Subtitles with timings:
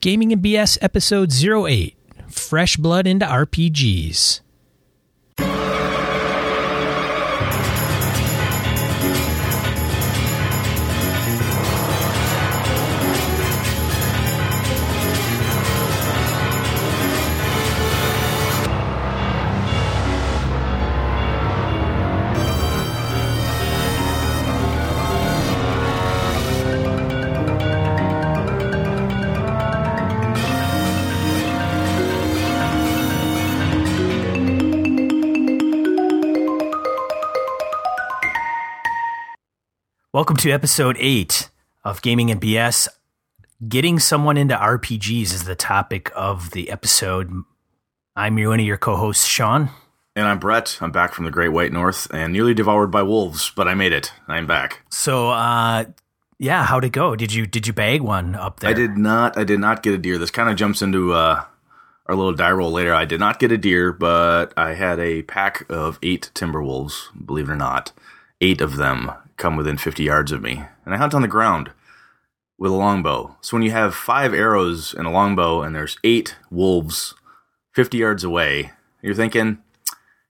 [0.00, 1.96] Gaming and BS episode 08
[2.28, 4.42] Fresh Blood into RPGs.
[40.18, 41.48] Welcome to episode 8
[41.84, 42.88] of Gaming and BS.
[43.68, 47.44] Getting someone into RPGs is the topic of the episode.
[48.16, 49.70] I'm your, one of your co hosts, Sean.
[50.16, 50.76] And I'm Brett.
[50.80, 53.92] I'm back from the Great White North and nearly devoured by wolves, but I made
[53.92, 54.12] it.
[54.26, 54.80] I'm back.
[54.90, 55.84] So, uh,
[56.40, 57.14] yeah, how'd it go?
[57.14, 58.70] Did you did you bag one up there?
[58.70, 59.38] I did not.
[59.38, 60.18] I did not get a deer.
[60.18, 61.44] This kind of jumps into uh,
[62.06, 62.92] our little die roll later.
[62.92, 67.08] I did not get a deer, but I had a pack of eight timber wolves.
[67.24, 67.92] Believe it or not,
[68.40, 71.70] eight of them come within 50 yards of me, and I hunt on the ground
[72.58, 73.36] with a longbow.
[73.40, 77.14] So when you have five arrows and a longbow, and there's eight wolves
[77.74, 79.58] 50 yards away, you're thinking,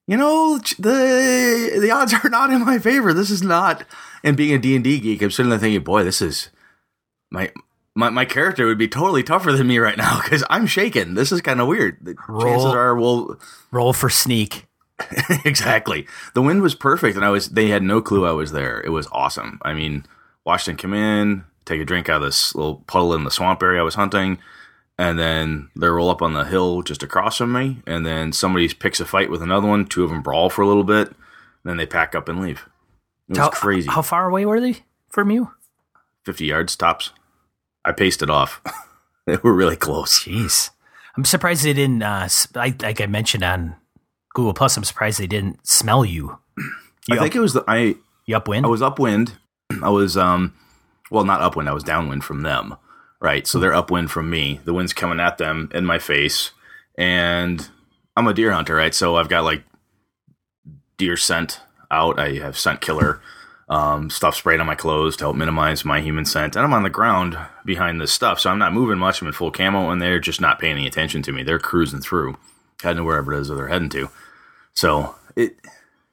[0.06, 3.12] you know, the the odds are not in my favor.
[3.12, 3.84] This is not.
[4.23, 6.50] And being a D and D geek, I'm sitting there thinking, boy, this is
[7.31, 7.50] my.
[7.95, 11.15] My, my character would be totally tougher than me right now because I'm shaking.
[11.15, 11.97] This is kind of weird.
[12.00, 12.43] The Roll.
[12.43, 13.41] chances are we'll
[13.72, 14.68] Roll for sneak.
[15.45, 16.07] exactly.
[16.35, 17.51] The wind was perfect, and I was.
[17.51, 18.81] They had no clue I was there.
[18.81, 19.61] It was awesome.
[19.63, 20.05] I mean,
[20.45, 23.63] Washington them come in, take a drink out of this little puddle in the swamp
[23.63, 24.39] area I was hunting,
[24.99, 28.69] and then they roll up on the hill just across from me, and then somebody
[28.69, 29.87] picks a fight with another one.
[29.87, 31.12] Two of them brawl for a little bit,
[31.65, 32.67] then they pack up and leave.
[33.29, 33.89] It was how, crazy.
[33.89, 35.53] How far away were they from you?
[36.25, 37.12] Fifty yards tops.
[37.85, 38.61] I paced it off.
[39.27, 40.25] they were really close.
[40.25, 40.71] Jeez.
[41.17, 43.77] I'm surprised they didn't, uh, I, like I mentioned on
[44.39, 46.39] Google Plus, I'm surprised they didn't smell you.
[47.09, 47.97] You, I up, think it was the I.
[48.25, 48.65] you upwind?
[48.65, 49.37] I was upwind.
[49.82, 50.54] I was um
[51.10, 52.77] well not upwind, I was downwind from them.
[53.21, 53.48] Right.
[53.48, 54.60] So they're upwind from me.
[54.65, 56.53] The wind's coming at them in my face.
[56.97, 57.69] And
[58.16, 58.94] I'm a deer hunter, right?
[58.94, 59.65] So I've got like
[60.98, 61.60] deer scent
[61.91, 62.21] out.
[62.21, 63.21] I have scent killer
[63.69, 66.54] um, stuff sprayed on my clothes to help minimize my human scent.
[66.54, 68.38] And I'm on the ground behind this stuff.
[68.38, 69.21] So I'm not moving much.
[69.21, 71.43] I'm in full camo and they're just not paying any attention to me.
[71.43, 72.37] They're cruising through,
[72.81, 74.10] heading to wherever it is that they're heading to.
[74.78, 75.56] So it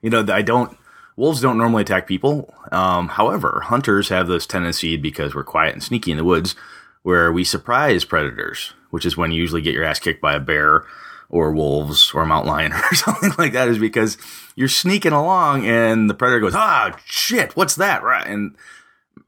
[0.02, 0.76] you know, I don't
[1.16, 2.52] wolves don't normally attack people.
[2.72, 6.56] Um, however, hunters have this tendency because we're quiet and sneaky in the woods,
[7.03, 10.40] where we surprise predators, which is when you usually get your ass kicked by a
[10.40, 10.84] bear
[11.30, 13.68] or wolves or a mountain lion or something like that.
[13.68, 14.18] Is because
[14.56, 18.56] you're sneaking along and the predator goes, "Ah, shit, what's that?" Right, and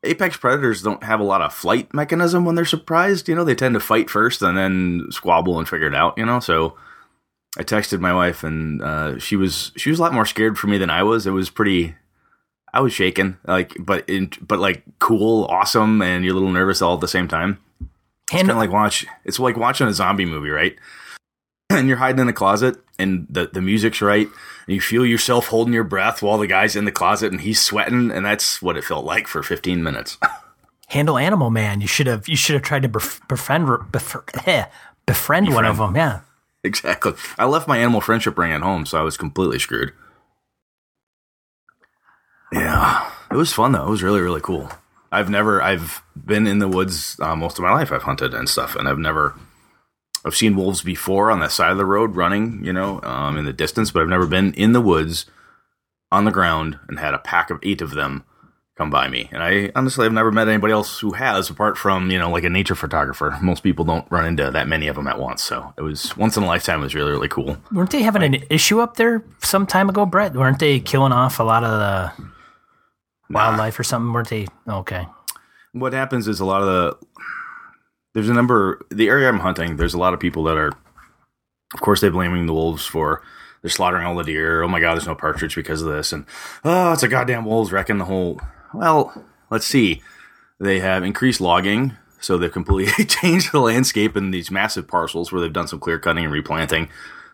[0.04, 3.30] apex predators don't have a lot of flight mechanism when they're surprised.
[3.30, 6.18] You know, they tend to fight first and then squabble and figure it out.
[6.18, 6.76] You know, so
[7.58, 10.68] I texted my wife, and uh, she was she was a lot more scared for
[10.68, 11.26] me than I was.
[11.26, 11.96] It was pretty.
[12.74, 16.82] I was shaken, like, but in, but like cool, awesome, and you're a little nervous
[16.82, 17.60] all at the same time.
[18.30, 19.06] It's kind of like watch.
[19.26, 20.76] It's like watching a zombie movie, right?
[21.70, 25.48] And you're hiding in a closet, and the the music's right, and you feel yourself
[25.48, 28.78] holding your breath while the guy's in the closet and he's sweating, and that's what
[28.78, 30.18] it felt like for 15 minutes.
[30.88, 31.82] handle animal man.
[31.82, 34.66] You should have you should have tried to bef- befriend bef- eh,
[35.06, 35.96] befriend one of them.
[35.96, 36.22] Yeah.
[36.64, 37.14] Exactly.
[37.38, 39.94] I left my animal friendship ring at home, so I was completely screwed.
[42.52, 43.88] Yeah, it was fun though.
[43.88, 44.70] It was really really cool.
[45.12, 47.92] I've never I've been in the woods uh, most of my life.
[47.92, 49.36] I've hunted and stuff, and I've never
[50.26, 53.46] I've seen wolves before on the side of the road running, you know, um, in
[53.46, 55.26] the distance, but I've never been in the woods
[56.12, 58.24] on the ground and had a pack of eight of them
[58.78, 59.28] come by me.
[59.32, 62.44] And I honestly have never met anybody else who has, apart from you know like
[62.44, 63.38] a nature photographer.
[63.42, 66.38] Most people don't run into that many of them at once, so it was once
[66.38, 66.80] in a lifetime.
[66.80, 67.58] It was really really cool.
[67.72, 70.34] Weren't they having an issue up there some time ago, Brett?
[70.34, 72.30] Weren't they killing off a lot of the
[73.30, 74.14] wildlife or something?
[74.14, 74.48] Weren't they?
[74.68, 75.08] Okay.
[75.74, 77.08] what happens is a lot of the
[78.14, 79.78] there's a number the area I'm hunting.
[79.78, 80.72] There's a lot of people that are,
[81.74, 83.22] of course, they're blaming the wolves for
[83.62, 84.62] they're slaughtering all the deer.
[84.64, 86.26] Oh my god, there's no partridge because of this, and
[86.64, 88.40] oh, it's a goddamn wolves wrecking the whole.
[88.74, 90.02] Well, let's see.
[90.60, 95.42] They have increased logging, so they've completely changed the landscape in these massive parcels where
[95.42, 96.90] they've done some clear cutting and replanting.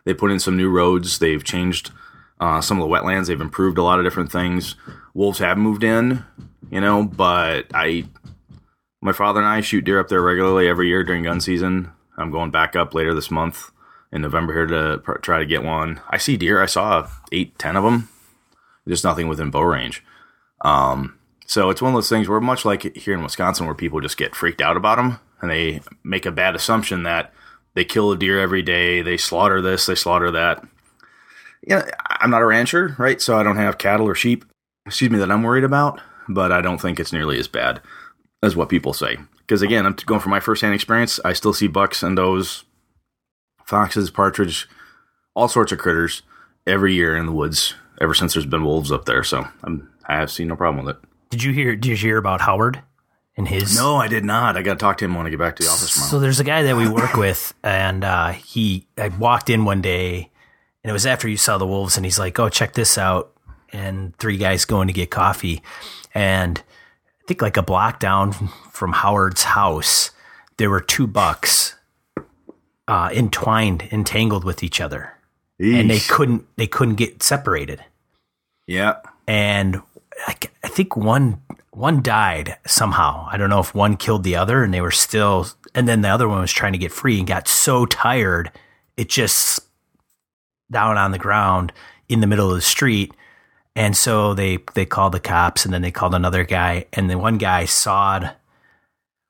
[0.06, 1.20] They put in some new roads.
[1.20, 1.92] They've changed
[2.40, 3.28] uh, some of the wetlands.
[3.28, 4.76] They've improved a lot of different things.
[5.14, 6.24] Wolves have moved in,
[6.70, 8.06] you know, but I
[9.02, 11.92] my father and I shoot deer up there regularly every year during gun season.
[12.18, 13.72] I'm going back up later this month
[14.12, 16.02] in November here to try to get one.
[16.10, 16.62] I see deer.
[16.62, 18.10] I saw eight, ten of them.
[18.86, 20.04] There's nothing within bow range.
[20.62, 21.18] Um,
[21.54, 24.18] so it's one of those things where much like here in Wisconsin, where people just
[24.18, 25.20] get freaked out about them.
[25.40, 27.32] and they make a bad assumption that
[27.76, 30.66] they kill a deer every day, they slaughter this, they slaughter that.
[31.62, 33.22] Yeah, I'm not a rancher, right?
[33.22, 34.46] So I don't have cattle or sheep,
[34.88, 37.82] excuse me, that I'm worried about, but I don't think it's nearly as bad
[38.42, 39.20] as what people say.
[39.38, 42.64] Because again, I'm going from my firsthand experience, I still see bucks and those
[43.64, 44.68] foxes, partridge,
[45.36, 46.24] all sorts of critters
[46.66, 49.24] every year in the woods ever since there's been wolves up there.
[49.24, 51.10] So I'm, I have seen no problem with it.
[51.34, 51.76] Did you hear?
[51.76, 52.84] Did you hear about Howard
[53.36, 53.76] and his?
[53.76, 54.56] No, I did not.
[54.56, 56.12] I got to talk to him when I get back to the office tomorrow.
[56.12, 59.82] So there's a guy that we work with, and uh, he I walked in one
[59.82, 60.30] day,
[60.84, 63.32] and it was after you saw the wolves, and he's like, "Oh, check this out!"
[63.72, 65.64] And three guys going to get coffee,
[66.14, 68.34] and I think like a block down
[68.72, 70.12] from Howard's house,
[70.58, 71.74] there were two bucks
[72.88, 75.14] uh, entwined, entangled with each other,
[75.58, 77.84] and they couldn't they couldn't get separated.
[78.68, 78.98] yeah.
[79.26, 79.82] and
[80.28, 83.28] I, I think one one died somehow.
[83.32, 86.10] I don't know if one killed the other, and they were still, and then the
[86.10, 88.52] other one was trying to get free and got so tired
[88.96, 89.60] it just
[90.72, 91.74] down on the ground
[92.10, 93.14] in the middle of the street.
[93.76, 97.18] And so they they called the cops, and then they called another guy, and the
[97.18, 98.32] one guy sawed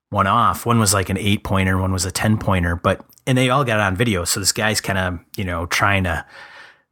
[0.10, 0.66] one off.
[0.66, 3.64] One was like an eight pointer, one was a ten pointer, but and they all
[3.64, 4.26] got it on video.
[4.26, 6.26] So this guy's kind of you know trying to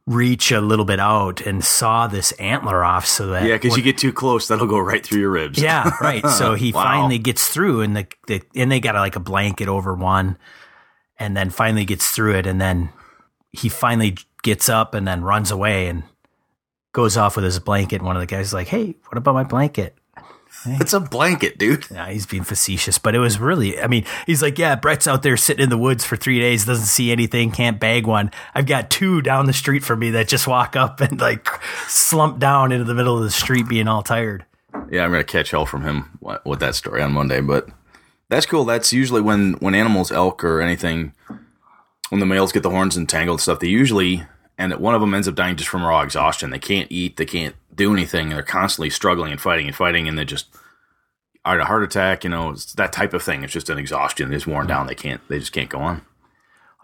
[0.06, 3.82] reach a little bit out and saw this antler off so that Yeah, because you
[3.84, 5.60] get too close, that'll go right through your ribs.
[5.60, 6.82] yeah right so he Wow.
[6.82, 10.38] finally gets through and the, the and they got like a blanket over one
[11.18, 12.88] and then finally gets through it and then
[13.52, 16.02] he finally gets up and then runs away and
[16.92, 19.34] goes off with his blanket and one of the guys is like hey what about
[19.34, 19.94] my blanket
[20.64, 21.86] It's a blanket, dude.
[21.90, 25.22] yeah, he's being facetious, but it was really, I mean, he's like, yeah, Brett's out
[25.22, 28.30] there sitting in the woods for three days, doesn't see anything, can't bag one.
[28.54, 31.48] I've got two down the street from me that just walk up and like
[31.88, 34.44] slump down into the middle of the street being all tired.
[34.90, 37.68] Yeah, I'm gonna catch hell from him with that story on Monday, but
[38.28, 38.64] that's cool.
[38.64, 41.12] That's usually when when animals, elk or anything,
[42.08, 44.24] when the males get the horns entangled and stuff, they usually
[44.58, 46.50] and one of them ends up dying just from raw exhaustion.
[46.50, 50.08] They can't eat, they can't do anything, and they're constantly struggling and fighting and fighting,
[50.08, 50.46] and they just
[51.44, 52.24] are a heart attack.
[52.24, 53.42] You know, it's that type of thing.
[53.42, 54.30] It's just an exhaustion.
[54.30, 54.86] They're worn down.
[54.86, 55.20] They can't.
[55.28, 56.02] They just can't go on.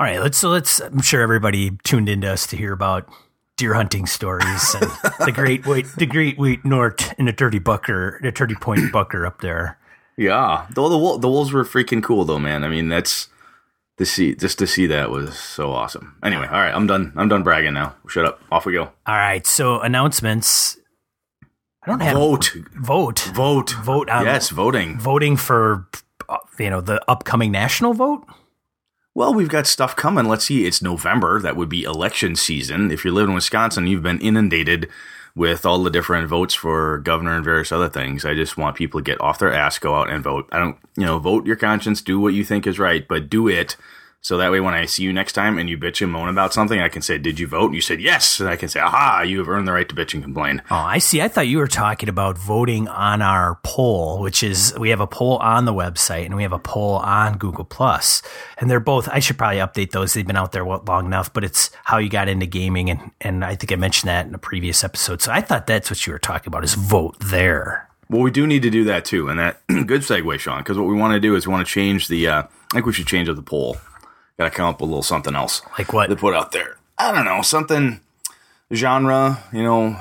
[0.00, 3.08] All right, let's, so let's, I'm sure everybody tuned into us to hear about
[3.56, 4.84] deer hunting stories and
[5.26, 9.26] the great wait, the great wait north and the dirty bucker, the dirty point bucker
[9.26, 9.76] up there.
[10.16, 12.64] Yeah, though the wol- the wolves were freaking cool though, man.
[12.64, 13.28] I mean, that's
[13.98, 16.16] to see just to see that was so awesome.
[16.22, 17.12] Anyway, all right, I'm done.
[17.16, 17.94] I'm done bragging now.
[18.08, 18.40] Shut up.
[18.50, 18.84] Off we go.
[19.06, 20.78] All right, so announcements.
[21.82, 24.98] I don't have Vote, vote, vote, vote on yes, voting.
[24.98, 25.88] voting for
[26.28, 28.24] uh, you know the upcoming national vote.
[29.14, 30.26] Well, we've got stuff coming.
[30.26, 30.64] Let's see.
[30.64, 31.40] It's November.
[31.40, 32.90] That would be election season.
[32.92, 34.88] If you live in Wisconsin, you've been inundated
[35.38, 38.24] with all the different votes for governor and various other things.
[38.24, 40.48] I just want people to get off their ass, go out and vote.
[40.50, 43.46] I don't, you know, vote your conscience, do what you think is right, but do
[43.46, 43.76] it.
[44.20, 46.52] So that way, when I see you next time and you bitch and moan about
[46.52, 48.80] something, I can say, "Did you vote?" And you said yes, and I can say,
[48.80, 49.22] "Aha!
[49.22, 51.22] You have earned the right to bitch and complain." Oh, I see.
[51.22, 55.06] I thought you were talking about voting on our poll, which is we have a
[55.06, 58.20] poll on the website and we have a poll on Google Plus,
[58.58, 59.08] and they're both.
[59.08, 60.14] I should probably update those.
[60.14, 63.44] They've been out there long enough, but it's how you got into gaming, and and
[63.44, 65.22] I think I mentioned that in a previous episode.
[65.22, 67.88] So I thought that's what you were talking about is vote there.
[68.10, 70.58] Well, we do need to do that too, and that good segue, Sean.
[70.58, 72.26] Because what we want to do is we want to change the.
[72.26, 73.76] Uh, I think we should change up the poll.
[74.38, 75.62] Got to come up with a little something else.
[75.78, 76.06] Like what?
[76.08, 76.76] to put out there.
[76.96, 78.00] I don't know something
[78.72, 79.96] genre, you know,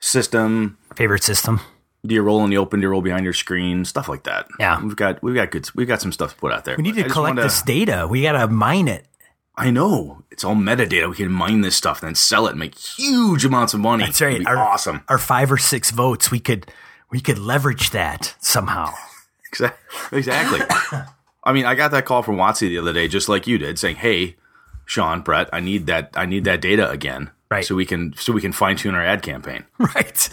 [0.00, 0.78] system.
[0.96, 1.60] Favorite system?
[2.06, 2.80] Do you roll in the open?
[2.80, 3.84] Do you roll behind your screen?
[3.84, 4.46] Stuff like that.
[4.58, 4.82] Yeah.
[4.82, 6.76] we've got we've got good we've got some stuff to put out there.
[6.76, 8.06] We need to collect wanna- this data.
[8.08, 9.04] We got to mine it.
[9.56, 11.10] I know it's all metadata.
[11.10, 14.04] We can mine this stuff, then sell it, and make huge amounts of money.
[14.04, 14.46] That's right.
[14.46, 15.02] Our- awesome.
[15.08, 16.70] Our five or six votes, we could
[17.10, 18.92] we could leverage that somehow.
[19.52, 19.74] Exa-
[20.12, 20.60] Exactly.
[21.48, 23.78] I mean, I got that call from Watsy the other day, just like you did,
[23.78, 24.36] saying, "Hey,
[24.84, 26.10] Sean, Brett, I need that.
[26.14, 27.64] I need that data again, Right.
[27.64, 29.64] So we can so we can fine tune our ad campaign.
[29.78, 30.28] Right.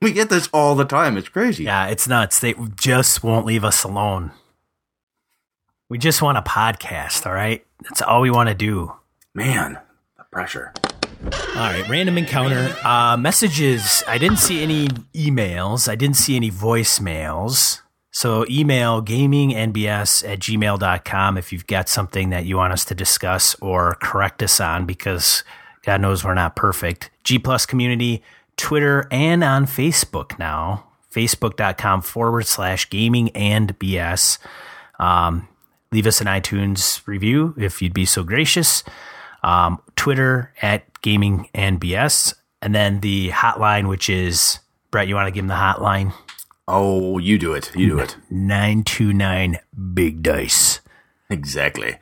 [0.00, 1.16] We get this all the time.
[1.16, 1.62] It's crazy.
[1.62, 2.40] Yeah, it's nuts.
[2.40, 4.32] They just won't leave us alone.
[5.88, 7.64] We just want a podcast, all right?
[7.84, 8.96] That's all we want to do.
[9.32, 9.78] Man,
[10.18, 10.72] the pressure.
[11.24, 12.76] All right, random encounter.
[12.82, 14.02] Uh, messages.
[14.08, 15.88] I didn't see any emails.
[15.88, 17.80] I didn't see any voicemails.
[18.12, 23.56] So email gamingnbs at gmail.com if you've got something that you want us to discuss
[23.60, 25.42] or correct us on because
[25.82, 27.10] God knows we're not perfect.
[27.24, 28.22] G plus community,
[28.56, 30.86] Twitter, and on Facebook now.
[31.10, 34.38] Facebook.com forward slash gaming and BS.
[34.98, 35.48] Um,
[35.90, 38.84] leave us an iTunes review if you'd be so gracious.
[39.42, 42.34] Um, Twitter at gaming and BS.
[42.60, 44.58] And then the hotline, which is
[44.90, 46.14] Brett, you want to give them the hotline?
[46.68, 47.74] Oh, you do it.
[47.74, 48.16] You do it.
[48.30, 49.58] 929
[49.94, 50.80] Big Dice.
[51.28, 51.96] Exactly.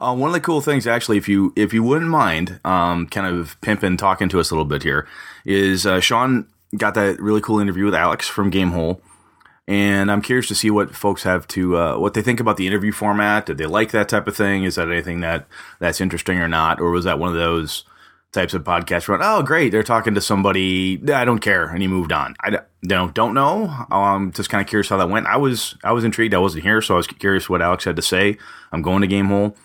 [0.00, 3.26] Uh, one of the cool things, actually, if you if you wouldn't mind, um, kind
[3.26, 5.08] of pimping, talking to us a little bit here,
[5.44, 9.00] is uh, Sean got that really cool interview with Alex from Gamehole,
[9.66, 12.66] and I'm curious to see what folks have to uh, what they think about the
[12.66, 13.46] interview format.
[13.46, 14.64] Did they like that type of thing?
[14.64, 15.46] Is that anything that
[15.78, 17.84] that's interesting or not, or was that one of those
[18.32, 21.88] types of podcasts where oh great they're talking to somebody I don't care and he
[21.88, 22.36] moved on.
[22.40, 23.68] I don't don't know.
[23.90, 25.26] Um, just kind of curious how that went.
[25.26, 26.34] I was I was intrigued.
[26.34, 28.36] I wasn't here, so I was curious what Alex had to say.
[28.72, 29.56] I'm going to Gamehole.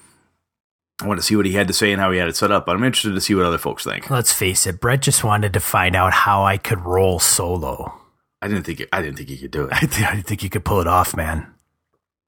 [1.02, 2.52] I want to see what he had to say and how he had it set
[2.52, 4.10] up, but I'm interested to see what other folks think.
[4.10, 8.00] Let's face it, Brett just wanted to find out how I could roll solo.
[8.42, 9.74] I didn't think I didn't think he could do it.
[9.74, 11.48] I, th- I didn't think you could pull it off, man.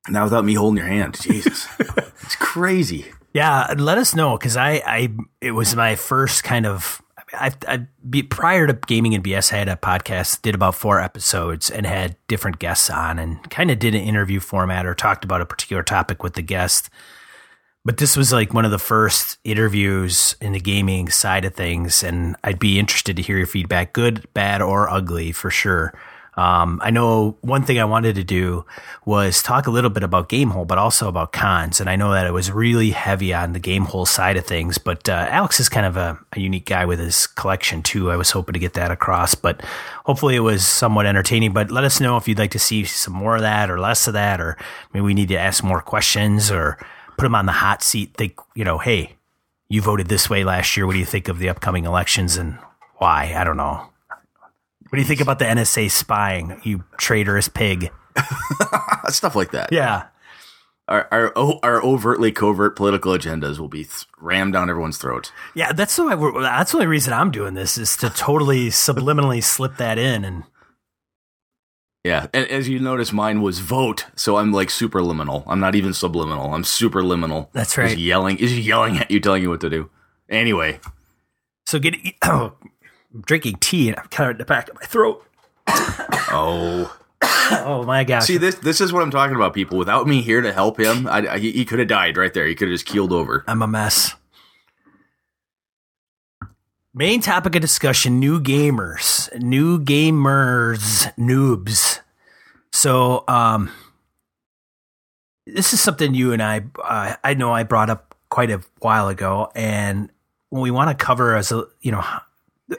[0.10, 3.06] Now without me holding your hand, Jesus, it's crazy.
[3.34, 5.10] Yeah, let us know because I, I,
[5.42, 7.02] it was my first kind of.
[7.34, 11.02] I, I be, prior to gaming and BS, I had a podcast, did about four
[11.02, 15.26] episodes, and had different guests on, and kind of did an interview format or talked
[15.26, 16.90] about a particular topic with the guest.
[17.84, 22.04] But this was like one of the first interviews in the gaming side of things,
[22.04, 25.94] and I'd be interested to hear your feedback, good, bad, or ugly, for sure.
[26.38, 28.66] Um, I know one thing I wanted to do
[29.06, 31.80] was talk a little bit about Gamehole, but also about cons.
[31.80, 35.08] And I know that it was really heavy on the Gamehole side of things, but
[35.08, 38.12] uh, Alex is kind of a, a, unique guy with his collection too.
[38.12, 39.62] I was hoping to get that across, but
[40.04, 41.54] hopefully it was somewhat entertaining.
[41.54, 44.08] But let us know if you'd like to see some more of that or less
[44.08, 44.58] of that, or
[44.94, 46.78] maybe we need to ask more questions or
[47.18, 48.14] put them on the hot seat.
[48.18, 49.16] Think, you know, hey,
[49.70, 50.86] you voted this way last year.
[50.86, 52.58] What do you think of the upcoming elections and
[52.98, 53.34] why?
[53.36, 53.90] I don't know.
[54.90, 57.92] What do you think about the NSA spying, you traitorous pig?
[59.10, 59.72] Stuff like that.
[59.72, 60.08] Yeah.
[60.88, 65.32] Our, our oh, our overtly covert political agendas will be th- rammed down everyone's throats.
[65.56, 66.16] Yeah, that's why.
[66.42, 70.44] That's the only reason I'm doing this is to totally subliminally slip that in and.
[72.04, 75.44] Yeah, and as you notice, mine was vote, so I'm like super liminal.
[75.48, 76.54] I'm not even subliminal.
[76.54, 77.48] I'm super liminal.
[77.52, 77.94] That's right.
[77.94, 79.90] Is yelling is yelling at you, telling you what to do.
[80.30, 80.80] Anyway,
[81.66, 82.54] so get oh,
[83.22, 85.26] drinking tea and I'm kind of in the back of my throat.
[85.68, 86.98] oh.
[87.22, 88.26] oh my gosh!
[88.26, 88.56] See this.
[88.56, 89.54] This is what I'm talking about.
[89.54, 92.46] People, without me here to help him, I, I, he could have died right there.
[92.46, 93.44] He could have just keeled over.
[93.48, 94.16] I'm a mess.
[96.94, 102.02] Main topic of discussion: new gamers, new gamers, noobs.
[102.72, 103.72] So, um,
[105.46, 109.08] this is something you and I, uh, I know I brought up quite a while
[109.08, 110.10] ago, and
[110.50, 112.04] when we want to cover as a, you know,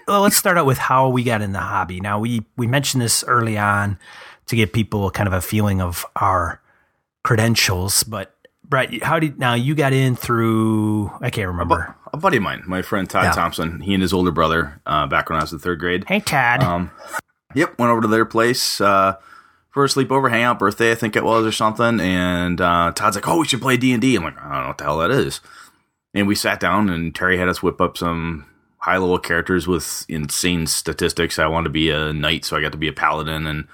[0.08, 2.00] well, let's start out with how we got in the hobby.
[2.00, 3.98] Now we we mentioned this early on
[4.46, 6.60] to give people kind of a feeling of our
[7.24, 8.36] credentials, but
[8.68, 11.10] Brett, how did now you got in through?
[11.20, 11.94] I can't remember.
[12.12, 13.32] A, buddy of mine, my friend Todd yeah.
[13.32, 13.80] Thompson.
[13.80, 16.04] He and his older brother, uh, back when I was in third grade.
[16.08, 16.62] Hey, Todd.
[16.62, 16.90] Um,
[17.54, 19.16] yep, went over to their place uh,
[19.70, 22.00] for a sleepover, hangout, birthday, I think it was, or something.
[22.00, 24.62] And uh, Todd's like, "Oh, we should play D and D." I'm like, "I don't
[24.62, 25.40] know what the hell that is."
[26.14, 28.46] And we sat down, and Terry had us whip up some
[28.86, 31.40] high level characters with insane statistics.
[31.40, 33.66] I wanted to be a knight, so I got to be a paladin, and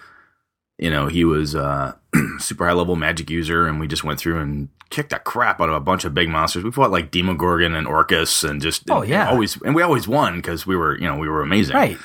[0.78, 1.98] you know he was a
[2.38, 5.68] super high level magic user, and we just went through and kicked the crap out
[5.68, 6.64] of a bunch of big monsters.
[6.64, 10.08] We fought like Demogorgon and Orcus, and just oh yeah, and always and we always
[10.08, 11.76] won because we were you know we were amazing.
[11.76, 11.98] Right?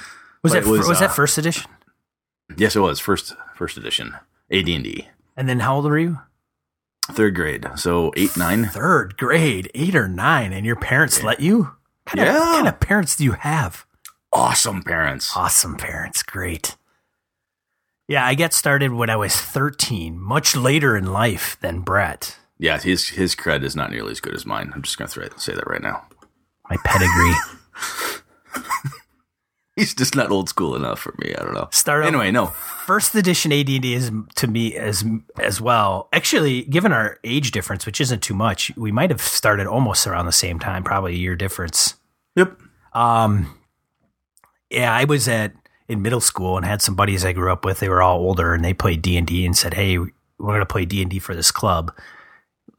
[0.43, 1.71] Was but that was, was uh, that first edition?
[2.57, 4.15] Yes, it was first first edition
[4.51, 5.07] AD and D.
[5.37, 6.19] And then how old were you?
[7.09, 8.65] Third grade, so eight nine.
[8.65, 11.27] Third grade, eight or nine, and your parents yeah.
[11.27, 11.76] let you
[12.07, 12.35] kind yeah.
[12.35, 13.85] Of, what kind of parents do you have?
[14.33, 15.35] Awesome parents.
[15.35, 16.23] Awesome parents.
[16.23, 16.75] Great.
[18.07, 22.37] Yeah, I got started when I was 13, much later in life than Brett.
[22.57, 24.71] Yeah, his his cred is not nearly as good as mine.
[24.73, 26.07] I'm just going to say that right now.
[26.69, 27.33] My pedigree.
[29.75, 31.35] He's just not old school enough for me.
[31.35, 31.67] I don't know.
[31.71, 32.31] Start anyway.
[32.31, 35.05] No, first edition AD&D is to me as
[35.37, 36.09] as well.
[36.11, 40.25] Actually, given our age difference, which isn't too much, we might have started almost around
[40.25, 41.93] the same time, probably a year difference.
[42.37, 42.57] Yep.
[42.93, 43.53] Um.
[44.69, 45.53] Yeah, I was at
[45.89, 47.79] in middle school and had some buddies I grew up with.
[47.79, 50.59] They were all older and they played D and D and said, "Hey, we're going
[50.59, 51.91] to play D and D for this club.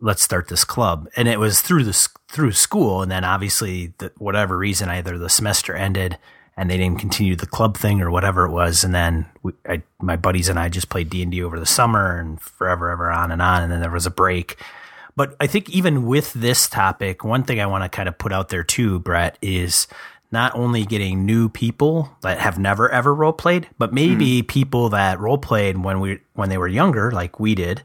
[0.01, 4.13] Let's start this club." And it was through the through school, and then obviously, the,
[4.17, 6.19] whatever reason, either the semester ended
[6.59, 8.83] and they didn't continue the club thing or whatever it was.
[8.83, 11.65] And then we, I, my buddies and I just played D and D over the
[11.65, 13.63] summer and forever, ever on and on.
[13.63, 14.61] And then there was a break.
[15.19, 18.33] But I think even with this topic, one thing I want to kind of put
[18.33, 19.89] out there too, Brett, is
[20.31, 24.47] not only getting new people that have never ever role played, but maybe mm.
[24.47, 27.83] people that role played when we when they were younger, like we did.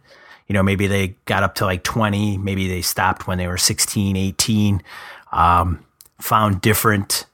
[0.47, 3.57] You know, maybe they got up to like 20, maybe they stopped when they were
[3.57, 4.83] 16, 18,
[5.31, 5.83] um,
[6.19, 7.25] found different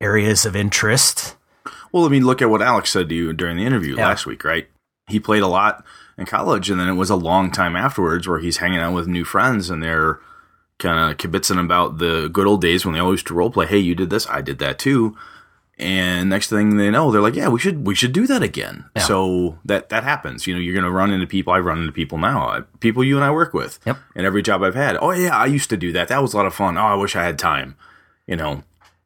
[0.00, 1.36] areas of interest.
[1.92, 4.08] Well, I mean, look at what Alex said to you during the interview Yeah.
[4.08, 4.68] last week, right?
[5.06, 5.84] He played a lot
[6.20, 9.08] in college, and then it was a long time afterwards where he's hanging out with
[9.08, 10.20] new friends, and they're
[10.78, 13.66] kind of kibitzing about the good old days when they always used to role play.
[13.66, 15.16] Hey, you did this, I did that too.
[15.78, 18.84] And next thing they know, they're like, "Yeah, we should we should do that again."
[18.94, 19.02] Yeah.
[19.02, 20.46] So that that happens.
[20.46, 21.54] You know, you're going to run into people.
[21.54, 23.78] I run into people now, uh, people you and I work with.
[23.86, 23.96] Yep.
[24.14, 26.08] And every job I've had, oh yeah, I used to do that.
[26.08, 26.76] That was a lot of fun.
[26.76, 27.76] Oh, I wish I had time.
[28.26, 28.62] You know,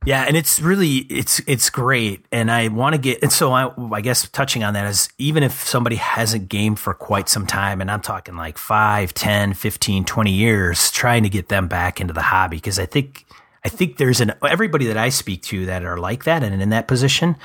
[0.07, 3.73] Yeah, and it's really it's it's great, and I want to get and so I
[3.93, 7.81] I guess touching on that is even if somebody hasn't gamed for quite some time,
[7.81, 12.13] and I'm talking like 5, 10, 15, 20 years, trying to get them back into
[12.13, 13.25] the hobby because I think
[13.65, 16.69] I think there's an everybody that I speak to that are like that and in
[16.71, 17.37] that position.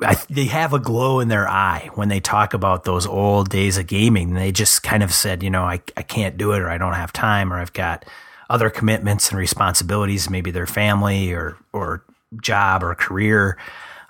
[0.00, 3.78] I, they have a glow in their eye when they talk about those old days
[3.78, 4.34] of gaming.
[4.34, 6.92] They just kind of said, you know, I, I can't do it or I don't
[6.92, 8.04] have time or I've got
[8.54, 12.04] other commitments and responsibilities, maybe their family or, or
[12.40, 13.58] job or career.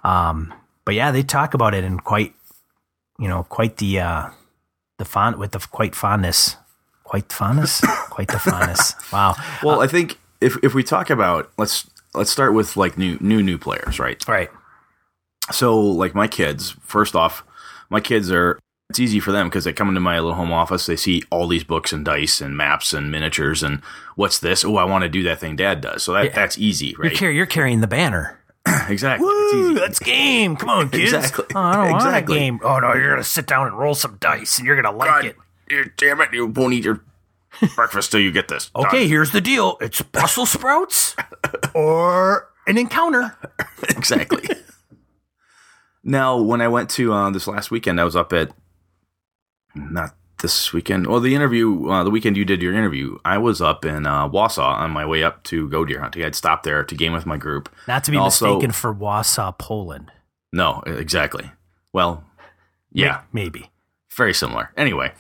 [0.04, 0.52] Um,
[0.84, 2.34] but yeah, they talk about it in quite,
[3.18, 4.30] you know, quite the, uh,
[4.98, 6.56] the fond with the quite fondness,
[7.04, 8.94] quite fondness, quite the fondness.
[9.10, 9.34] Wow.
[9.62, 13.42] well, I think if if we talk about let's let's start with like new new
[13.42, 14.22] new players, right?
[14.28, 14.50] Right.
[15.50, 17.44] So like my kids, first off,
[17.90, 18.58] my kids are
[18.90, 21.48] it's easy for them because they come into my little home office, they see all
[21.48, 23.80] these books and dice and maps and miniatures and
[24.16, 24.64] what's this?
[24.64, 26.02] Oh, I want to do that thing Dad does.
[26.02, 26.32] So that Yeah.
[26.34, 27.16] that's easy, You're, right?
[27.18, 28.38] car- you're carrying the banner.
[28.88, 29.26] exactly.
[29.28, 29.80] It's Woo, easy.
[29.80, 30.56] let's game.
[30.56, 31.12] Come on, kids.
[31.12, 31.44] Exactly.
[31.54, 32.60] Oh, I don't want a game.
[32.62, 35.24] Oh no, you're gonna sit down and roll some dice, and you're gonna like God,
[35.26, 35.36] it.
[35.70, 36.28] you- damn it!
[36.32, 37.00] You won't eat your
[37.74, 38.68] breakfast till you get this.
[38.74, 38.86] done.
[38.86, 39.76] Okay, here's the deal.
[39.80, 41.14] It's Brussels sprouts
[41.74, 43.36] or an encounter.
[43.88, 44.48] exactly.
[46.04, 48.50] now, when I went to uh, this last weekend, I was up at
[49.74, 50.14] not
[50.44, 51.06] this weekend.
[51.06, 54.28] Well, the interview, uh, the weekend you did your interview, I was up in uh,
[54.28, 56.22] Wausau on my way up to go deer hunting.
[56.22, 57.68] I'd stopped there to game with my group.
[57.88, 60.10] Not to be mistaken for Warsaw, Poland.
[60.52, 61.50] No, exactly.
[61.92, 62.24] Well,
[62.92, 63.70] yeah, Maybe.
[64.16, 64.70] very similar.
[64.76, 65.12] Anyway,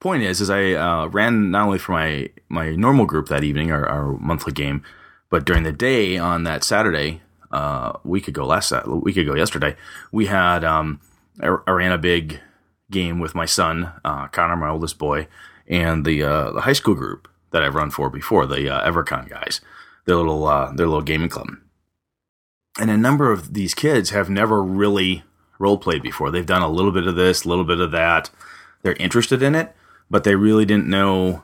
[0.00, 3.72] point is, is I uh, ran not only for my my normal group that evening,
[3.72, 4.82] our, our monthly game,
[5.30, 9.76] but during the day on that Saturday, uh, week ago, last week ago yesterday,
[10.12, 11.00] we had um,
[11.40, 12.40] I, I ran a big
[12.90, 15.28] game with my son, uh, Connor, my oldest boy,
[15.66, 19.28] and the uh, the high school group that I've run for before, the uh, Evercon
[19.28, 19.60] guys,
[20.04, 21.48] their little uh, their little gaming club.
[22.78, 25.24] And a number of these kids have never really
[25.58, 26.30] role played before.
[26.30, 28.30] They've done a little bit of this, a little bit of that.
[28.82, 29.74] They're interested in it,
[30.10, 31.42] but they really didn't know.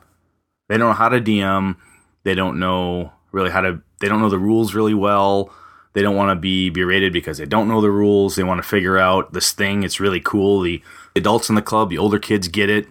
[0.69, 1.75] They don't know how to DM.
[2.23, 3.81] They don't know really how to.
[3.99, 5.53] They don't know the rules really well.
[5.93, 8.35] They don't want to be berated because they don't know the rules.
[8.35, 9.83] They want to figure out this thing.
[9.83, 10.61] It's really cool.
[10.61, 10.81] The
[11.15, 12.87] adults in the club, the older kids get it,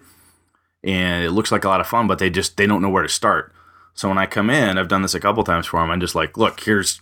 [0.83, 3.03] and it looks like a lot of fun, but they just they don't know where
[3.03, 3.53] to start.
[3.93, 5.91] So when I come in, I've done this a couple times for them.
[5.91, 7.01] I'm just like, look, here's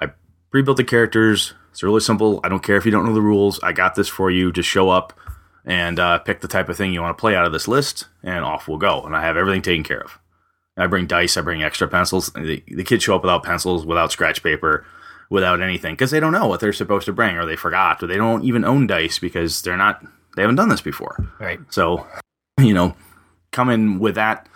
[0.00, 0.10] I
[0.50, 1.54] pre-built the characters.
[1.70, 2.40] It's really simple.
[2.42, 3.60] I don't care if you don't know the rules.
[3.62, 4.52] I got this for you.
[4.52, 5.18] Just show up
[5.64, 8.06] and uh, pick the type of thing you want to play out of this list,
[8.22, 9.02] and off we'll go.
[9.02, 10.18] And I have everything taken care of.
[10.76, 11.36] I bring dice.
[11.36, 12.30] I bring extra pencils.
[12.34, 14.86] The, the kids show up without pencils, without scratch paper,
[15.30, 18.06] without anything because they don't know what they're supposed to bring, or they forgot, or
[18.06, 20.04] they don't even own dice because they're not.
[20.36, 21.26] They haven't done this before.
[21.40, 21.58] Right.
[21.70, 22.06] So,
[22.60, 22.94] you know,
[23.52, 24.48] come in with that.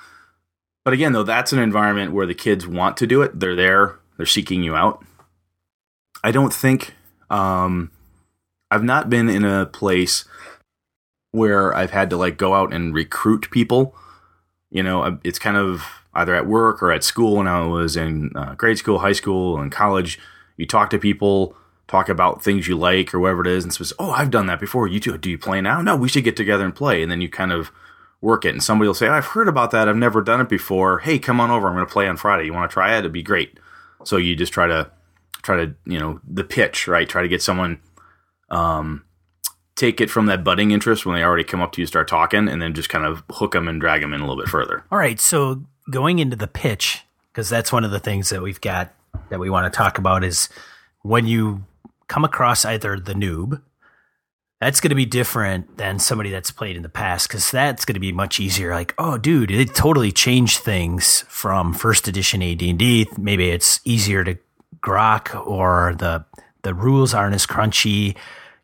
[0.84, 3.40] But again, though, that's an environment where the kids want to do it.
[3.40, 3.98] They're there.
[4.16, 5.04] They're seeking you out.
[6.22, 6.94] I don't think
[7.30, 7.90] um,
[8.70, 10.26] I've not been in a place
[11.32, 13.94] where I've had to like go out and recruit people.
[14.70, 18.32] You know, it's kind of either at work or at school when I was in
[18.34, 20.18] uh, grade school, high school, and college.
[20.56, 21.56] You talk to people,
[21.90, 24.60] talk about things you like or whatever it is, and says, "Oh, I've done that
[24.60, 24.86] before.
[24.86, 25.18] You too?
[25.18, 25.82] Do you play now?
[25.82, 27.70] No, we should get together and play." And then you kind of
[28.20, 29.88] work it, and somebody will say, "I've heard about that.
[29.88, 31.00] I've never done it before.
[31.00, 31.68] Hey, come on over.
[31.68, 32.44] I'm going to play on Friday.
[32.44, 33.00] You want to try it?
[33.00, 33.58] It'd be great."
[34.04, 34.90] So you just try to
[35.42, 37.08] try to you know the pitch right.
[37.08, 37.80] Try to get someone
[38.50, 39.04] um,
[39.80, 42.48] take it from that budding interest when they already come up to you, start talking,
[42.48, 44.84] and then just kind of hook them and drag them in a little bit further.
[44.92, 45.18] All right.
[45.18, 48.92] So going into the pitch, because that's one of the things that we've got
[49.30, 50.48] that we want to talk about is
[51.02, 51.64] when you
[52.10, 53.62] come across either the noob,
[54.60, 57.94] that's going to be different than somebody that's played in the past because that's going
[57.94, 58.72] to be much easier.
[58.74, 63.08] Like, oh, dude, it totally changed things from first edition AD&D.
[63.16, 64.36] Maybe it's easier to
[64.82, 66.24] grok or the
[66.62, 68.16] the rules aren't as crunchy.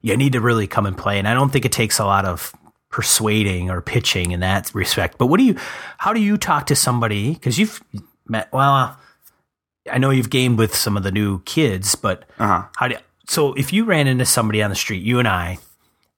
[0.02, 2.26] You need to really come and play, and I don't think it takes a lot
[2.26, 2.52] of
[2.90, 5.16] persuading or pitching in that respect.
[5.18, 5.56] But what do you?
[5.98, 7.32] How do you talk to somebody?
[7.32, 7.82] Because you've
[8.28, 8.52] met.
[8.52, 8.98] Well,
[9.90, 12.62] I know you've gamed with some of the new kids, but Uh huh.
[12.76, 12.96] how do?
[13.28, 15.58] So if you ran into somebody on the street, you and I,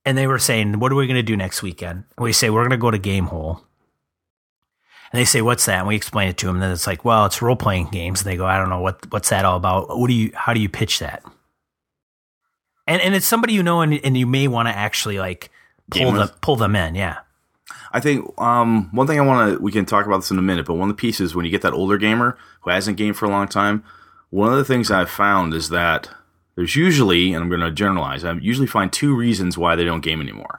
[0.05, 2.51] and they were saying, "What are we going to do next weekend?" And we say,
[2.51, 3.62] "We're going to go to Game Hole."
[5.12, 6.57] And they say, "What's that?" And we explain it to them.
[6.57, 8.81] And then it's like, "Well, it's role playing games." And they go, "I don't know
[8.81, 9.99] what what's that all about.
[9.99, 10.33] What do you?
[10.35, 11.23] How do you pitch that?"
[12.88, 15.51] and and it's somebody you know, and and you may want to actually like
[15.90, 16.94] pull Game the pull them in.
[16.97, 17.18] Yeah,
[17.92, 20.42] I think um, one thing I want to we can talk about this in a
[20.42, 23.16] minute, but one of the pieces when you get that older gamer who hasn't gamed
[23.16, 23.85] for a long time,
[24.31, 26.09] one of the things I've found is that
[26.59, 30.01] there's usually, and I'm going to generalize, I usually find two reasons why they don't
[30.01, 30.59] game anymore.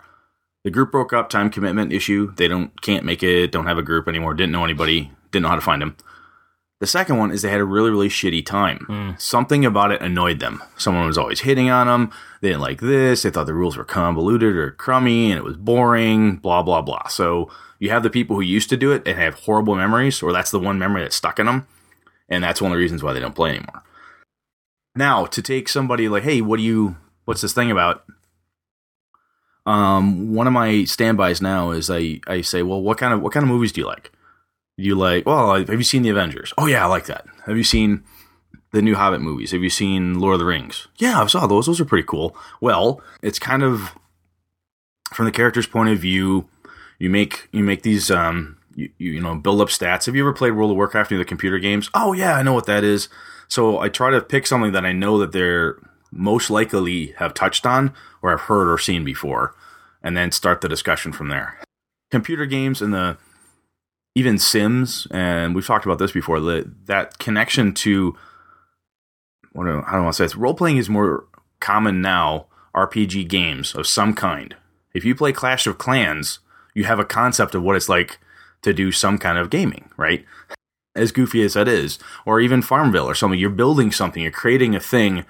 [0.64, 2.34] The group broke up, time commitment issue.
[2.38, 5.50] They don't can't make it, don't have a group anymore, didn't know anybody, didn't know
[5.50, 5.98] how to find them.
[6.80, 8.86] The second one is they had a really, really shitty time.
[8.88, 9.12] Hmm.
[9.18, 10.64] Something about it annoyed them.
[10.78, 12.14] Someone was always hitting on them.
[12.40, 13.24] They didn't like this.
[13.24, 17.10] They thought the rules were convoluted or crummy and it was boring, blah, blah, blah.
[17.10, 20.32] So you have the people who used to do it and have horrible memories, or
[20.32, 21.68] that's the one memory that's stuck in them.
[22.30, 23.84] And that's one of the reasons why they don't play anymore.
[25.00, 28.04] Now, to take somebody like, hey, what do you, what's this thing about?
[29.66, 33.34] Um, one of my standbys now is I, I say, well, what kind of, what
[33.34, 34.12] kind of movies do you like?
[34.80, 36.54] you like well have you seen the avengers?
[36.58, 37.26] Oh yeah i like that.
[37.46, 38.04] Have you seen
[38.72, 39.52] the new hobbit movies?
[39.52, 40.88] Have you seen lord of the rings?
[40.98, 41.66] Yeah i saw those.
[41.66, 42.36] Those are pretty cool.
[42.62, 43.92] Well it's kind of
[45.14, 46.48] from the character's point of view
[46.98, 50.06] you make you make these um you, you, you know build up stats.
[50.06, 51.90] Have you ever played world of warcraft any of the computer games?
[51.94, 53.10] Oh yeah i know what that is
[53.50, 55.78] so i try to pick something that i know that they're
[56.12, 59.54] most likely have touched on or have heard or seen before
[60.02, 61.60] and then start the discussion from there
[62.10, 63.18] computer games and the
[64.16, 66.40] even Sims, and we've talked about this before.
[66.40, 68.18] The, that connection to
[69.54, 71.26] what do, I don't want to say it's role playing is more
[71.60, 72.48] common now.
[72.76, 74.56] RPG games of some kind.
[74.94, 76.40] If you play Clash of Clans,
[76.76, 78.20] you have a concept of what it's like
[78.62, 80.24] to do some kind of gaming, right?
[81.00, 83.40] As goofy as that is, or even Farmville or something.
[83.40, 85.26] You're building something, you're creating a thing,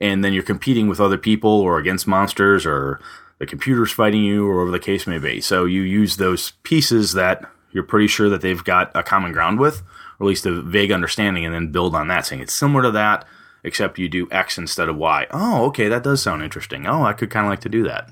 [0.00, 3.00] and then you're competing with other people or against monsters or
[3.38, 5.40] the computer's fighting you or whatever the case may be.
[5.40, 9.60] So you use those pieces that you're pretty sure that they've got a common ground
[9.60, 9.82] with,
[10.18, 12.90] or at least a vague understanding, and then build on that, saying it's similar to
[12.90, 13.24] that,
[13.62, 15.28] except you do X instead of Y.
[15.30, 16.86] Oh, okay, that does sound interesting.
[16.86, 18.10] Oh, I could kind of like to do that.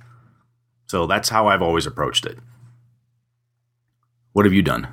[0.87, 2.39] So that's how I've always approached it.
[4.33, 4.87] What have you done?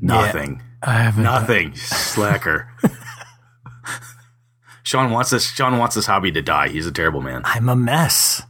[0.00, 0.62] Nothing.
[0.82, 1.22] I haven't.
[1.24, 1.74] Nothing.
[1.76, 2.72] Slacker.
[4.82, 5.44] Sean wants this.
[5.50, 6.68] Sean wants this hobby to die.
[6.68, 7.42] He's a terrible man.
[7.44, 8.42] I'm a mess.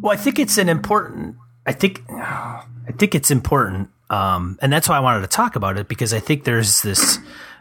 [0.00, 1.36] Well, I think it's an important.
[1.66, 2.02] I think.
[2.10, 6.12] I think it's important, um, and that's why I wanted to talk about it because
[6.12, 7.18] I think there's this.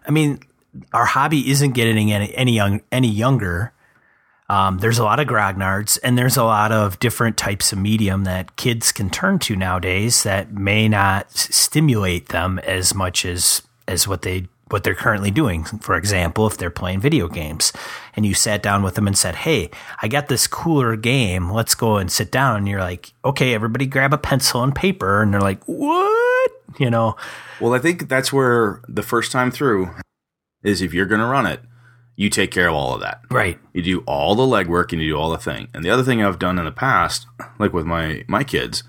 [0.08, 0.40] I mean,
[0.94, 3.74] our hobby isn't getting any any young any younger.
[4.50, 8.24] Um, there's a lot of grognards, and there's a lot of different types of medium
[8.24, 14.08] that kids can turn to nowadays that may not stimulate them as much as as
[14.08, 15.64] what they what they're currently doing.
[15.64, 17.74] For example, if they're playing video games,
[18.16, 19.70] and you sat down with them and said, "Hey,
[20.02, 21.52] I got this cooler game.
[21.52, 25.22] Let's go and sit down." And you're like, "Okay, everybody, grab a pencil and paper,"
[25.22, 27.16] and they're like, "What?" You know,
[27.60, 29.90] Well, I think that's where the first time through
[30.64, 31.62] is if you're going to run it,
[32.18, 33.22] you take care of all of that.
[33.32, 33.58] right?
[33.74, 35.70] You do all the legwork and you do all the thing.
[35.74, 37.28] And the other thing I've done in the past,
[37.60, 38.84] like with my my kids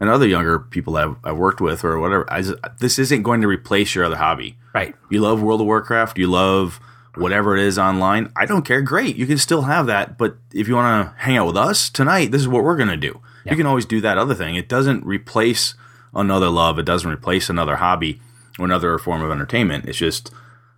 [0.00, 3.40] and other younger people I've, I've worked with or whatever, I just, this isn't going
[3.40, 4.58] to replace your other hobby.
[4.74, 4.94] Right.
[5.08, 6.80] You love World of Warcraft, you love
[7.14, 8.32] whatever it is online.
[8.34, 8.82] I don't care.
[8.82, 10.18] Great, you can still have that.
[10.18, 12.88] But if you want to hang out with us tonight, this is what we're going
[12.88, 13.20] to do.
[13.44, 14.54] You can always do that other thing.
[14.54, 15.74] It doesn't replace
[16.14, 16.78] another love.
[16.78, 18.20] It doesn't replace another hobby
[18.58, 19.88] or another form of entertainment.
[19.88, 20.32] It's just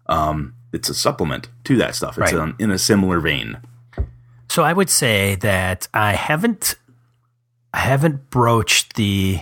[0.07, 2.19] um, it's a supplement to that stuff.
[2.19, 2.55] It's Right.
[2.59, 3.59] in a similar vein.
[4.49, 6.75] So I would say that I haven't
[7.73, 9.41] I haven't broached the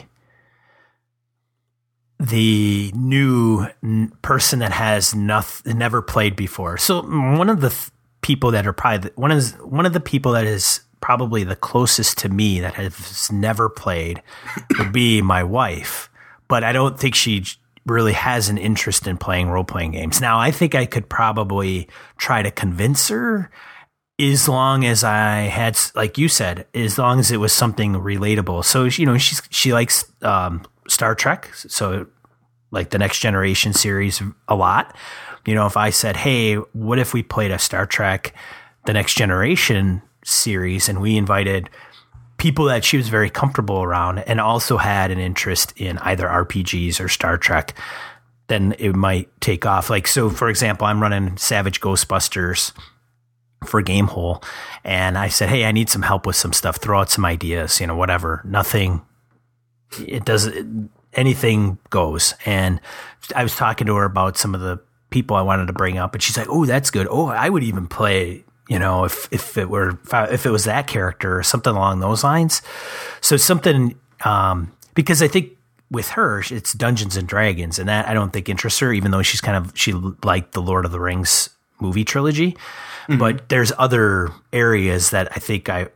[2.19, 6.79] the new n- person that has nothing never played before.
[6.79, 7.91] So one of the th-
[8.21, 11.57] people that are probably the, one is one of the people that is probably the
[11.57, 14.23] closest to me that has never played
[14.79, 16.09] would be my wife.
[16.47, 17.45] But I don't think she
[17.87, 20.21] really has an interest in playing role playing games.
[20.21, 23.51] Now, I think I could probably try to convince her
[24.21, 28.65] as long as I had, like you said, as long as it was something relatable.
[28.65, 32.07] So you know, she's she likes um, Star Trek, so
[32.71, 34.97] like the Next Generation series a lot.
[35.45, 38.35] You know, if I said, "Hey, what if we played a Star Trek,
[38.87, 41.69] the Next Generation series, and we invited
[42.43, 47.01] people that she was very comfortable around, and also had an interest in either RPGs
[47.01, 47.75] or Star Trek."
[48.49, 49.89] Then it might take off.
[49.89, 52.73] Like so, for example, I'm running Savage Ghostbusters
[53.65, 54.43] for Gamehole,
[54.83, 56.77] and I said, "Hey, I need some help with some stuff.
[56.77, 58.43] Throw out some ideas, you know, whatever.
[58.45, 59.03] Nothing.
[60.05, 60.91] It doesn't.
[61.15, 62.81] Anything goes." And
[63.37, 66.13] I was talking to her about some of the people I wanted to bring up,
[66.13, 67.07] and she's like, "Oh, that's good.
[67.09, 70.87] Oh, I would even play." You know, if if it were if, it was that
[70.87, 72.63] character or something along those lines,
[73.21, 75.51] so something um, because I think
[75.91, 79.23] with her it's Dungeons and Dragons, and that I don't think interests her, even though
[79.23, 82.57] she's kind of she liked the Lord of the Rings movie trilogy.
[83.09, 85.89] But there's other areas that I think I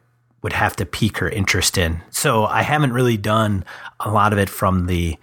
[0.43, 2.03] would have to pique her interest in.
[2.11, 3.65] So I haven't really done
[4.01, 5.17] a lot of it from the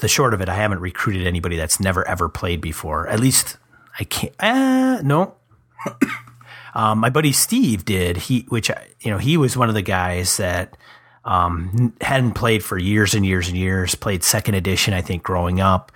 [0.00, 0.48] the short of it.
[0.48, 3.06] I haven't recruited anybody that's never ever played before.
[3.06, 3.58] At least
[3.98, 4.34] I can't.
[4.40, 5.35] Uh, no.
[6.74, 8.16] Um, my buddy Steve did.
[8.16, 8.70] He, which
[9.00, 10.76] you know, he was one of the guys that
[11.24, 13.94] um, hadn't played for years and years and years.
[13.94, 15.92] Played second edition, I think, growing up.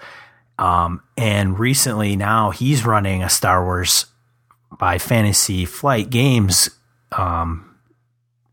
[0.59, 4.07] Um, and recently, now he's running a Star Wars
[4.79, 6.70] by Fantasy Flight Games
[7.12, 7.69] um,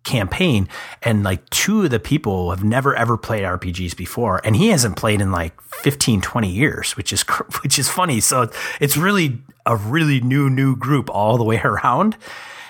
[0.07, 0.67] campaign,
[1.03, 4.95] and like two of the people have never ever played RPGs before, and he hasn't
[4.95, 7.21] played in like 15, 20 years, which is
[7.61, 8.19] which is funny.
[8.19, 12.17] So it's really a really new new group all the way around.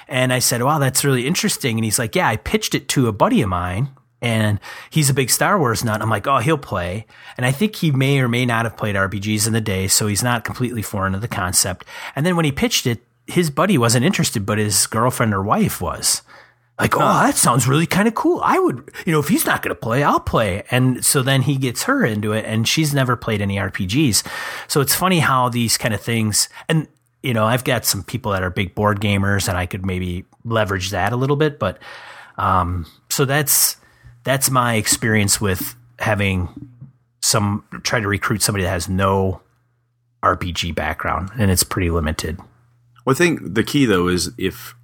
[0.10, 3.08] And I said, "Wow, that's really interesting." And he's like, "Yeah, I pitched it to
[3.08, 6.02] a buddy of mine." And he's a big Star Wars nut.
[6.02, 7.06] I'm like, oh, he'll play.
[7.38, 10.08] And I think he may or may not have played RPGs in the day, so
[10.08, 11.86] he's not completely foreign to the concept.
[12.16, 15.82] And then when he pitched it, his buddy wasn't interested, but his girlfriend or wife
[15.82, 16.24] was.
[16.80, 18.40] Like, oh, that sounds really kind of cool.
[18.44, 20.64] I would, you know, if he's not going to play, I'll play.
[20.70, 24.24] And so then he gets her into it, and she's never played any RPGs.
[24.68, 26.88] So it's funny how these kind of things, and,
[27.24, 30.26] you know, I've got some people that are big board gamers, and I could maybe
[30.46, 31.58] leverage that a little bit.
[31.58, 31.80] But,
[32.38, 33.78] um, so that's,
[34.24, 36.70] that's my experience with having
[37.24, 39.42] some, try to recruit somebody that has no
[40.24, 42.40] RPG background, and it's pretty limited.
[43.06, 44.76] Well, I think the key though is if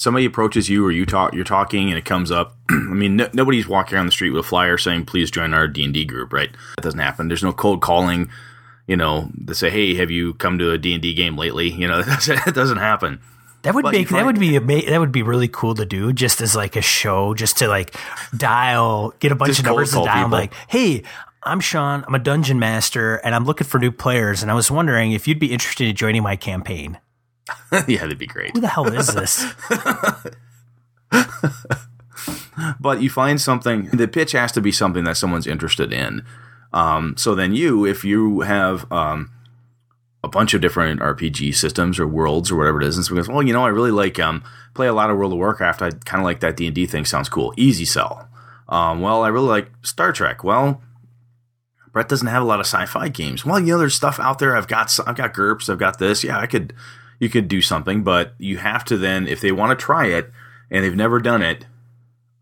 [0.00, 2.56] somebody approaches you or you talk, you're talking and it comes up.
[2.70, 5.68] I mean, no, nobody's walking around the street with a flyer saying, "Please join our
[5.68, 6.50] D and D group." Right?
[6.76, 7.28] That doesn't happen.
[7.28, 8.30] There's no cold calling.
[8.86, 11.70] You know, to say, "Hey, have you come to a D and D game lately?"
[11.80, 13.20] You know, that doesn't, happen.
[13.62, 16.12] That would But make that would be ama- that would be really cool to do
[16.12, 17.94] just as like a show, just to like
[18.36, 20.28] dial, get a bunch of numbers and dial.
[20.28, 21.04] Like, hey,
[21.42, 22.04] I'm Sean.
[22.06, 24.42] I'm a dungeon master, and I'm looking for new players.
[24.42, 26.98] And I was wondering if you'd be interested in joining my campaign.
[27.88, 28.54] yeah, that'd be great.
[28.54, 29.44] Who the hell is this?
[32.80, 36.24] but you find something the pitch has to be something that someone's interested in
[36.72, 39.30] um, so then you if you have um,
[40.22, 43.28] a bunch of different rpg systems or worlds or whatever it is and so goes
[43.28, 44.42] well you know i really like um,
[44.74, 47.28] play a lot of world of warcraft i kind of like that d&d thing sounds
[47.28, 48.28] cool easy sell
[48.68, 50.82] um, well i really like star trek well
[51.92, 53.44] Brett doesn't have a lot of sci-fi games.
[53.44, 54.56] Well, you know, there's stuff out there.
[54.56, 55.68] I've got I've got GURPS.
[55.68, 56.22] I've got this.
[56.22, 56.72] Yeah, I could
[57.20, 60.32] you could do something, but you have to then if they want to try it
[60.70, 61.66] and they've never done it,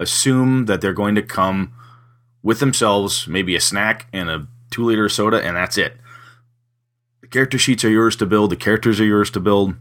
[0.00, 1.74] assume that they're going to come
[2.42, 5.96] with themselves, maybe a snack and a two liter soda, and that's it.
[7.20, 8.50] The character sheets are yours to build.
[8.50, 9.74] The characters are yours to build.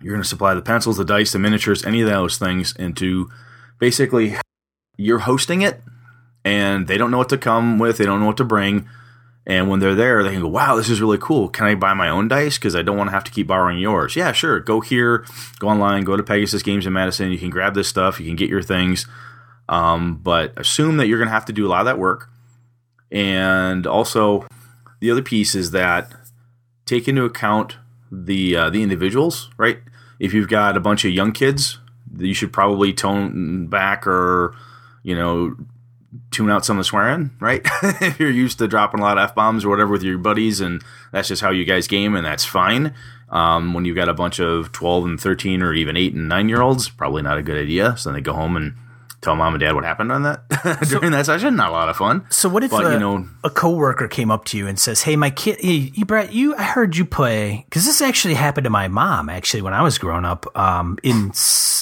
[0.00, 2.96] You're going to supply the pencils, the dice, the miniatures, any of those things, and
[2.98, 3.30] to
[3.78, 4.36] basically
[4.96, 5.82] you're hosting it
[6.44, 7.96] and they don't know what to come with.
[7.96, 8.88] They don't know what to bring.
[9.50, 11.48] And when they're there, they can go, wow, this is really cool.
[11.48, 12.56] Can I buy my own dice?
[12.56, 14.14] Because I don't want to have to keep borrowing yours.
[14.14, 14.60] Yeah, sure.
[14.60, 15.26] Go here,
[15.58, 17.32] go online, go to Pegasus Games in Madison.
[17.32, 18.20] You can grab this stuff.
[18.20, 19.08] You can get your things.
[19.68, 22.30] Um, but assume that you're going to have to do a lot of that work.
[23.10, 24.46] And also,
[25.00, 26.12] the other piece is that
[26.86, 27.76] take into account
[28.12, 29.80] the uh, the individuals, right?
[30.20, 31.80] If you've got a bunch of young kids,
[32.16, 34.54] you should probably tone back or,
[35.02, 35.56] you know,
[36.30, 37.62] tune out some of the swearing, right?
[37.82, 40.60] if you're used to dropping a lot of f bombs or whatever with your buddies,
[40.60, 42.94] and that's just how you guys game, and that's fine.
[43.28, 46.48] Um, when you've got a bunch of 12 and 13 or even 8 and 9
[46.48, 47.96] year olds, probably not a good idea.
[47.96, 48.74] So then they go home and
[49.20, 50.48] tell mom and dad what happened on that
[50.88, 51.54] during that session.
[51.54, 52.26] Not a lot of fun.
[52.30, 55.02] So what if But, a, you know- a coworker came up to you and says,
[55.02, 58.64] "Hey, my kid, hey, you, Brett, you, I heard you play because this actually happened
[58.64, 60.46] to my mom actually when I was growing up.
[60.58, 61.30] Um, in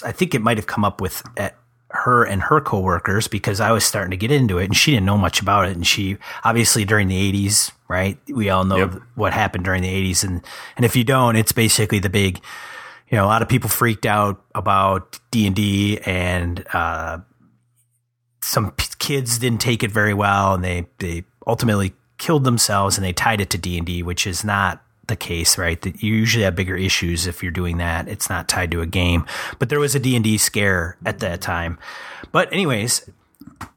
[0.05, 1.57] I think it might have come up with at
[1.91, 5.07] her and her coworkers because I was starting to get into it and she didn't
[5.07, 5.75] know much about it.
[5.77, 8.19] And she obviously during the '80s, right?
[8.29, 9.03] We all know Yep.
[9.15, 10.43] what happened during the '80s, and
[10.77, 12.41] and if you don't, it's basically the big.
[13.11, 17.21] You know, a lot of people freaked out about D and D and uh,
[18.43, 23.05] some p- kids didn't take it very well and they, they ultimately killed themselves and
[23.05, 25.81] they tied it to D&D, which is not the case, right?
[25.83, 28.09] That you usually have bigger issues if you're doing that.
[28.09, 29.27] It's not tied to a game,
[29.59, 31.79] but there was a D&D scare at that time.
[32.31, 33.11] But anyways,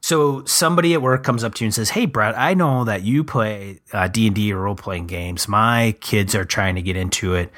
[0.00, 3.02] so somebody at work comes up to you and says, "Hey, Brett, I know that
[3.02, 5.48] you play uh, D and D or role playing games.
[5.48, 7.50] My kids are trying to get into it.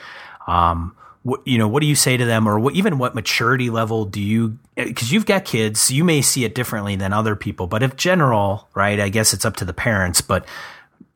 [0.47, 3.71] Um, what you know, what do you say to them, or what even what maturity
[3.71, 4.59] level do you?
[4.77, 7.67] Because you've got kids, you may see it differently than other people.
[7.67, 9.01] But if general, right?
[9.01, 10.21] I guess it's up to the parents.
[10.21, 10.47] But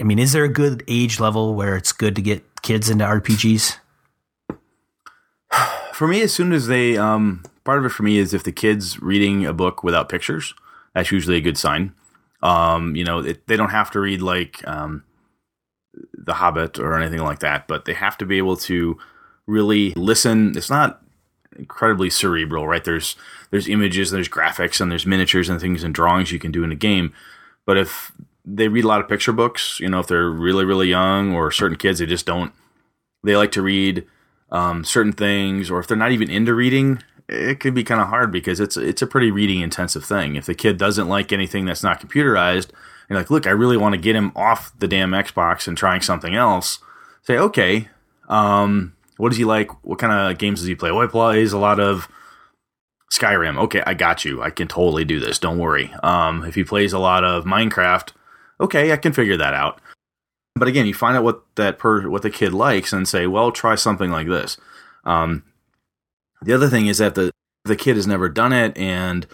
[0.01, 3.05] I mean, is there a good age level where it's good to get kids into
[3.05, 3.79] RPGs?
[5.93, 8.53] For me, as soon as they, um, part of it for me is if the
[8.53, 10.55] kid's reading a book without pictures,
[10.95, 11.93] that's usually a good sign.
[12.43, 15.05] Um, you know, it, they don't have to read like, um,
[16.15, 18.99] The Hobbit or anything like that, but they have to be able to
[19.47, 20.57] really listen.
[20.57, 21.03] It's not
[21.57, 22.85] incredibly cerebral, right?
[22.85, 23.17] There's
[23.51, 26.71] there's images, there's graphics, and there's miniatures and things and drawings you can do in
[26.71, 27.13] a game.
[27.67, 28.13] But if
[28.55, 31.51] they read a lot of picture books, you know, if they're really really young or
[31.51, 32.53] certain kids, they just don't.
[33.25, 34.07] They like to read
[34.51, 38.09] um, certain things, or if they're not even into reading, it could be kind of
[38.09, 40.37] hard because it's it's a pretty reading intensive thing.
[40.37, 42.71] If the kid doesn't like anything that's not computerized,
[43.09, 46.01] you're like, look, I really want to get him off the damn Xbox and trying
[46.01, 46.79] something else.
[47.23, 47.89] Say, okay,
[48.29, 49.71] um, what does he like?
[49.85, 50.91] What kind of games does he play?
[50.91, 52.09] Well, he plays a lot of
[53.13, 53.59] Skyrim.
[53.65, 54.43] Okay, I got you.
[54.43, 55.39] I can totally do this.
[55.39, 55.93] Don't worry.
[56.03, 58.13] Um, if he plays a lot of Minecraft,
[58.61, 59.81] okay, I can figure that out.
[60.55, 63.53] But again, you find out what that per what the kid likes and say, well,
[63.53, 64.57] try something like this.
[65.05, 65.45] Um,
[66.43, 67.31] the other thing is that the
[67.65, 69.27] the kid has never done it, and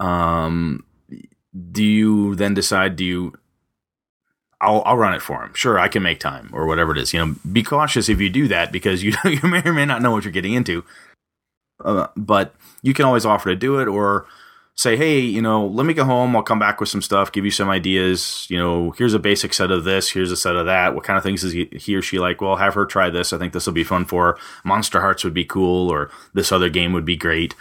[0.00, 0.84] um,
[1.70, 2.96] do you then decide?
[2.96, 3.34] Do you
[4.60, 5.54] I'll I'll run it for him.
[5.54, 7.12] Sure, I can make time or whatever it is.
[7.12, 10.02] You know, be cautious if you do that because you you may or may not
[10.02, 10.84] know what you're getting into.
[11.82, 14.26] Uh, but you can always offer to do it or
[14.74, 16.34] say, hey, you know, let me go home.
[16.34, 18.46] I'll come back with some stuff, give you some ideas.
[18.48, 20.10] You know, here's a basic set of this.
[20.10, 20.94] Here's a set of that.
[20.94, 22.40] What kind of things is he, or she like?
[22.40, 23.32] Well, have her try this.
[23.32, 24.38] I think this will be fun for her.
[24.64, 27.54] Monster Hearts would be cool, or this other game would be great.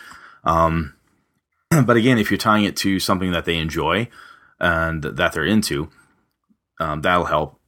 [0.44, 0.96] Um,
[1.86, 4.08] but again, if you're tying it to something that they enjoy
[4.60, 5.90] and that they're into,
[6.80, 7.60] um, that'll help.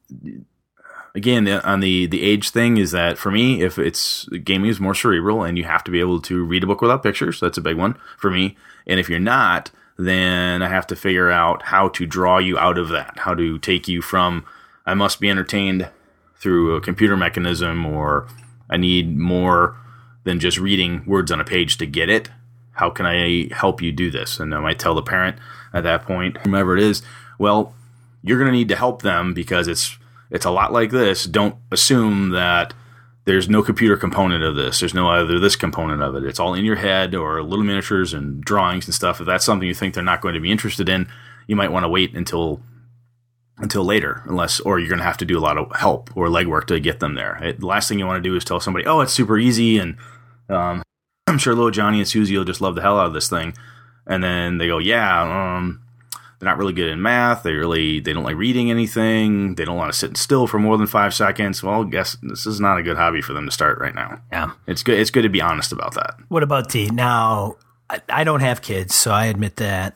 [1.14, 4.94] Again, on the the age thing is that for me, if it's gaming is more
[4.94, 7.62] cerebral and you have to be able to read a book without pictures, that's a
[7.62, 8.56] big one for me.
[8.86, 12.78] And if you're not, then I have to figure out how to draw you out
[12.78, 14.44] of that, how to take you from
[14.86, 15.88] I must be entertained
[16.36, 18.26] through a computer mechanism or
[18.68, 19.76] I need more
[20.24, 22.30] than just reading words on a page to get it.
[22.72, 24.40] How can I help you do this?
[24.40, 25.36] And I might tell the parent
[25.74, 27.02] at that point, whomever it is,
[27.38, 27.74] well,
[28.22, 29.98] you're going to need to help them because it's
[30.32, 31.24] it's a lot like this.
[31.24, 32.72] Don't assume that
[33.24, 34.80] there's no computer component of this.
[34.80, 36.24] There's no other this component of it.
[36.24, 39.20] It's all in your head or little miniatures and drawings and stuff.
[39.20, 41.06] If that's something you think they're not going to be interested in,
[41.46, 42.60] you might want to wait until
[43.58, 46.26] until later, unless or you're going to have to do a lot of help or
[46.28, 47.36] legwork to get them there.
[47.44, 49.78] It, the last thing you want to do is tell somebody, "Oh, it's super easy,"
[49.78, 49.98] and
[50.48, 50.82] um,
[51.26, 53.54] I'm sure little Johnny and Susie will just love the hell out of this thing,
[54.06, 55.82] and then they go, "Yeah, um,
[56.42, 57.44] they're not really good in math.
[57.44, 59.54] They really they don't like reading anything.
[59.54, 61.62] They don't want to sit still for more than five seconds.
[61.62, 64.20] Well, I guess this is not a good hobby for them to start right now.
[64.32, 64.98] Yeah, it's good.
[64.98, 66.16] It's good to be honest about that.
[66.28, 67.58] What about the now?
[67.88, 69.94] I, I don't have kids, so I admit that.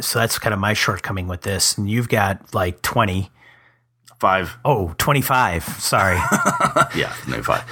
[0.00, 1.78] So that's kind of my shortcoming with this.
[1.78, 3.30] And you've got like twenty.
[4.18, 4.56] Five.
[4.64, 5.64] Oh, 25.
[5.64, 6.16] Sorry.
[6.96, 7.62] yeah, no five.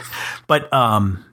[0.47, 1.25] But um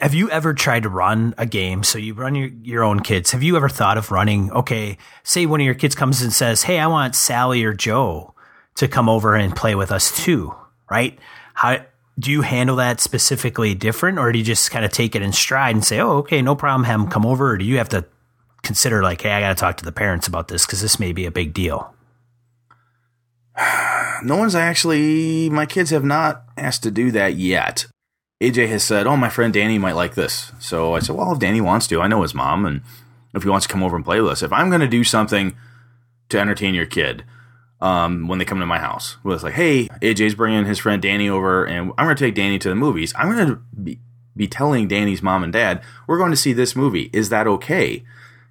[0.00, 1.82] have you ever tried to run a game?
[1.82, 3.32] So you run your, your own kids.
[3.32, 4.50] Have you ever thought of running?
[4.50, 8.34] Okay, say one of your kids comes and says, Hey, I want Sally or Joe
[8.76, 10.54] to come over and play with us too,
[10.90, 11.18] right?
[11.52, 11.84] How
[12.18, 15.32] do you handle that specifically different or do you just kind of take it in
[15.32, 17.50] stride and say, Oh, okay, no problem, have them come over?
[17.50, 18.06] Or do you have to
[18.62, 21.12] consider like, Hey, I got to talk to the parents about this because this may
[21.12, 21.94] be a big deal?
[24.22, 27.84] No one's actually, my kids have not asked to do that yet.
[28.42, 31.38] AJ has said, "Oh, my friend Danny might like this." So I said, "Well, if
[31.38, 32.82] Danny wants to, I know his mom, and
[33.34, 35.04] if he wants to come over and play with us, if I'm going to do
[35.04, 35.56] something
[36.28, 37.24] to entertain your kid."
[37.80, 41.02] Um, when they come to my house, well, it's like, hey, AJ's bringing his friend
[41.02, 43.12] Danny over, and I'm going to take Danny to the movies.
[43.14, 43.98] I'm going to be,
[44.34, 47.10] be telling Danny's mom and dad, we're going to see this movie.
[47.12, 48.02] Is that okay?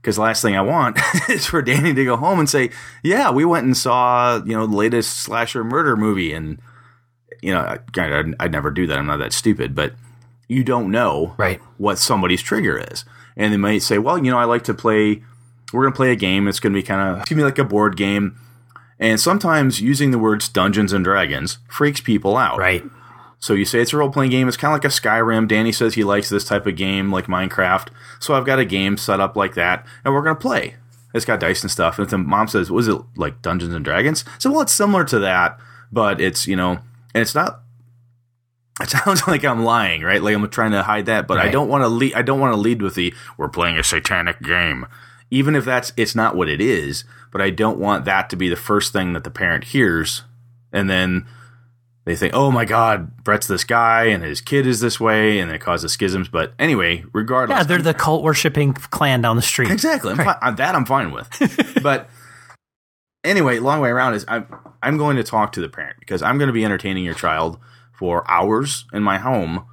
[0.02, 2.70] Because last thing I want is for Danny to go home and say,
[3.02, 6.60] yeah, we went and saw, you know, the latest slasher murder movie, and
[7.44, 8.98] you know, I'd, I'd never do that.
[8.98, 9.94] I'm not that stupid, but
[10.48, 11.60] you don't know right.
[11.78, 13.06] what somebody's trigger is.
[13.36, 15.24] And they might say, well, you know, I like to play,
[15.72, 16.48] we're going to play a game.
[16.48, 18.40] It's going to be kind of, it's going to be like a board game.
[19.00, 22.60] And sometimes using the words Dungeons and Dragons freaks people out.
[22.60, 22.84] Right.
[23.40, 24.48] So you say it's a role playing game.
[24.48, 25.50] It's kind of like a Skyrim.
[25.50, 27.90] Danny says he likes this type of game, like Minecraft.
[28.20, 30.76] So I've got a game set up like that, and we're going to play.
[31.14, 32.00] It's got dice and stuff.
[32.00, 34.24] And then mom says, was it like Dungeons and Dragons?
[34.40, 35.60] So, well, it's similar to that,
[35.92, 36.80] but it's, you know,
[37.14, 37.64] and it's not
[38.82, 40.22] it sounds like I'm lying, right?
[40.22, 41.48] Like I'm trying to hide that, but right.
[41.48, 42.14] I don't want to lead.
[42.16, 44.88] I don't want to lead with the "we're playing a satanic game,"
[45.32, 47.04] even if that's it's not what it is.
[47.32, 50.24] But I don't want that to be the first thing that the parent hears,
[50.72, 51.26] and then
[52.06, 55.52] they think, "Oh my God, Brett's this guy, and his kid is this way," and
[55.52, 56.28] it causes schisms.
[56.28, 59.72] But anyway, regardless, yeah, they're the cult worshiping clan down the street.
[59.72, 60.38] Exactly, right.
[60.40, 61.30] fi- that I'm fine with.
[61.84, 62.10] but
[63.24, 64.48] anyway, long way around is I'm
[64.82, 67.58] I'm going to talk to the parent because I'm going to be entertaining your child
[67.94, 69.66] for hours in my home,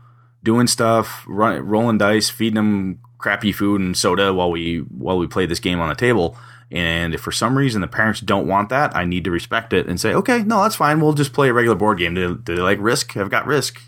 [0.42, 5.26] doing stuff, run, rolling dice, feeding them crappy food and soda while we while we
[5.26, 6.36] play this game on the table.
[6.72, 9.88] And if for some reason the parents don't want that, I need to respect it
[9.88, 11.00] and say, okay, no, that's fine.
[11.00, 12.14] We'll just play a regular board game.
[12.14, 13.16] Do, do they like Risk?
[13.16, 13.80] I've got Risk.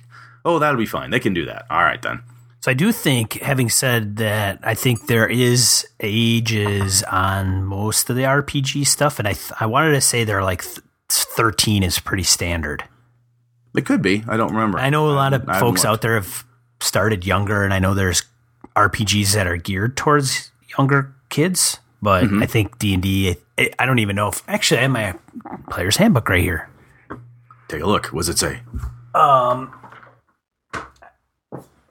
[0.44, 1.10] Oh, that'll be fine.
[1.10, 1.64] They can do that.
[1.70, 2.24] All right, then.
[2.62, 8.14] So I do think, having said that, I think there is ages on most of
[8.14, 10.78] the RPG stuff, and I th- I wanted to say they're like th-
[11.10, 12.84] thirteen is pretty standard.
[13.76, 14.22] It could be.
[14.28, 14.78] I don't remember.
[14.78, 15.90] I know a lot of I folks looked.
[15.90, 16.44] out there have
[16.80, 18.22] started younger, and I know there's
[18.76, 21.80] RPGs that are geared towards younger kids.
[22.00, 22.42] But Mm-hmm.
[22.42, 23.36] I think D and D.
[23.78, 25.14] I don't even know if actually I have my
[25.68, 26.68] player's handbook right here.
[27.68, 28.06] Take a look.
[28.08, 28.60] What does it say?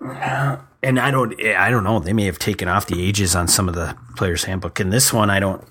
[0.02, 2.00] And I don't, I don't know.
[2.00, 4.80] They may have taken off the ages on some of the players' handbook.
[4.80, 5.64] In this one, I don't.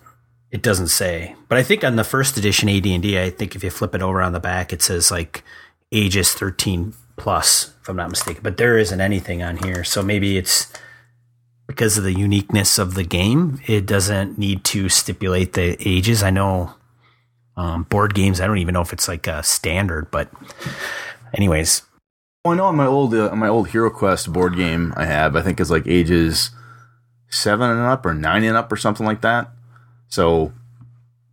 [0.50, 3.54] It doesn't say, but I think on the first edition AD and D, I think
[3.54, 5.44] if you flip it over on the back, it says like
[5.92, 8.42] ages thirteen plus, if I'm not mistaken.
[8.42, 10.72] But there isn't anything on here, so maybe it's
[11.68, 13.60] because of the uniqueness of the game.
[13.68, 16.24] It doesn't need to stipulate the ages.
[16.24, 16.74] I know
[17.56, 18.40] um, board games.
[18.40, 20.32] I don't even know if it's like a standard, but
[21.32, 21.82] anyways,
[22.44, 25.04] Well, I know on my old uh, on my old Hero Quest board game I
[25.04, 26.50] have, I think is like ages
[27.28, 29.50] seven and up or nine and up or something like that.
[30.08, 30.52] So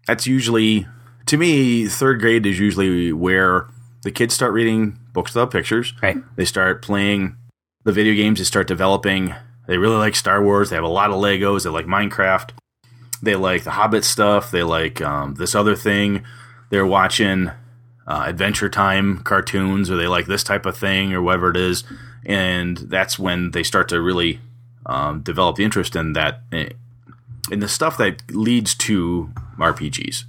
[0.05, 0.85] that's usually
[1.27, 3.67] to me third grade is usually where
[4.03, 5.93] the kids start reading books without pictures.
[6.03, 6.17] right.
[6.35, 7.37] They start playing
[7.85, 8.39] the video games.
[8.39, 9.33] They start developing.
[9.65, 10.69] They really like Star Wars.
[10.69, 11.63] They have a lot of Legos.
[11.63, 12.51] They like Minecraft.
[13.21, 14.51] They like the Hobbit stuff.
[14.51, 16.23] They like um, this other thing.
[16.69, 17.51] They're watching
[18.07, 21.83] uh, Adventure Time cartoons, or they like this type of thing, or whatever it is.
[22.25, 24.39] And that's when they start to really
[24.85, 26.69] um, develop the interest in that, eh,
[27.51, 30.23] in the stuff that leads to RPGs.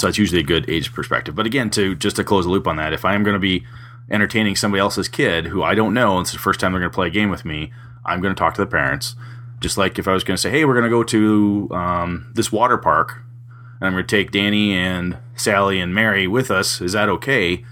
[0.00, 1.34] So it's usually a good age perspective.
[1.34, 3.40] But again, to just to close the loop on that, if I am going to
[3.40, 3.64] be
[4.10, 6.90] entertaining somebody else's kid who I don't know, and it's the first time they're going
[6.90, 7.72] to play a game with me,
[8.04, 9.16] I'm going to talk to the parents.
[9.60, 12.30] Just like if I was going to say, hey, we're going to go to um,
[12.34, 13.22] this water park,
[13.80, 16.80] I'm going to take Danny and Sally and Mary with us.
[16.80, 17.64] Is that okay?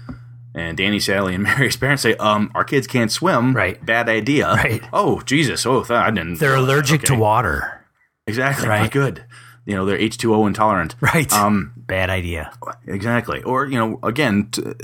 [0.55, 3.53] And Danny, Sally, and Mary's parents say, um, our kids can't swim.
[3.53, 3.83] Right.
[3.85, 4.47] Bad idea.
[4.53, 4.83] Right.
[4.93, 5.65] Oh, Jesus.
[5.65, 6.39] Oh, th- I didn't.
[6.39, 7.85] They're allergic to water.
[8.25, 8.67] Exactly.
[8.67, 8.81] Right.
[8.81, 9.23] Not good.
[9.65, 10.95] You know, they're H2O intolerant.
[11.01, 11.31] Right.
[11.33, 12.51] Um, Bad idea.
[12.85, 13.43] Exactly.
[13.43, 14.75] Or, you know, again, to,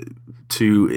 [0.49, 0.89] to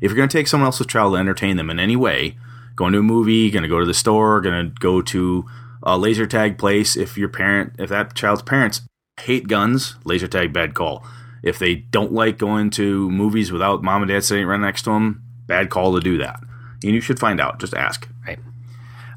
[0.00, 2.36] if you're going to take someone else's child to entertain them in any way,
[2.76, 5.44] going to a movie, going to go to the store, going to go to
[5.82, 8.82] a laser tag place, if your parent, if that child's parents
[9.20, 11.04] hate guns, laser tag bad call.
[11.42, 14.90] If they don't like going to movies without mom and dad sitting right next to
[14.90, 16.40] them, bad call to do that.
[16.82, 17.60] And you should find out.
[17.60, 18.08] Just ask.
[18.26, 18.38] Right.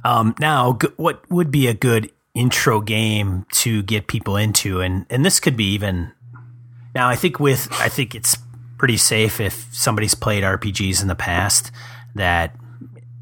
[0.03, 5.05] Um, now, g- what would be a good intro game to get people into, and
[5.09, 6.11] and this could be even.
[6.93, 8.37] Now, I think with I think it's
[8.77, 11.71] pretty safe if somebody's played RPGs in the past
[12.15, 12.55] that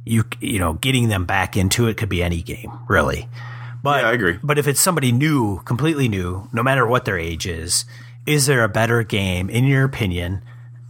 [0.05, 3.27] you you know getting them back into it could be any game really.
[3.85, 4.39] But Yeah, I agree.
[4.43, 7.85] But if it's somebody new, completely new, no matter what their age is,
[8.25, 10.41] is there a better game in your opinion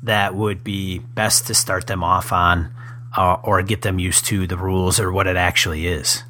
[0.01, 2.73] that would be best to start them off on?
[3.17, 6.23] Uh, or get them used to the rules or what it actually is.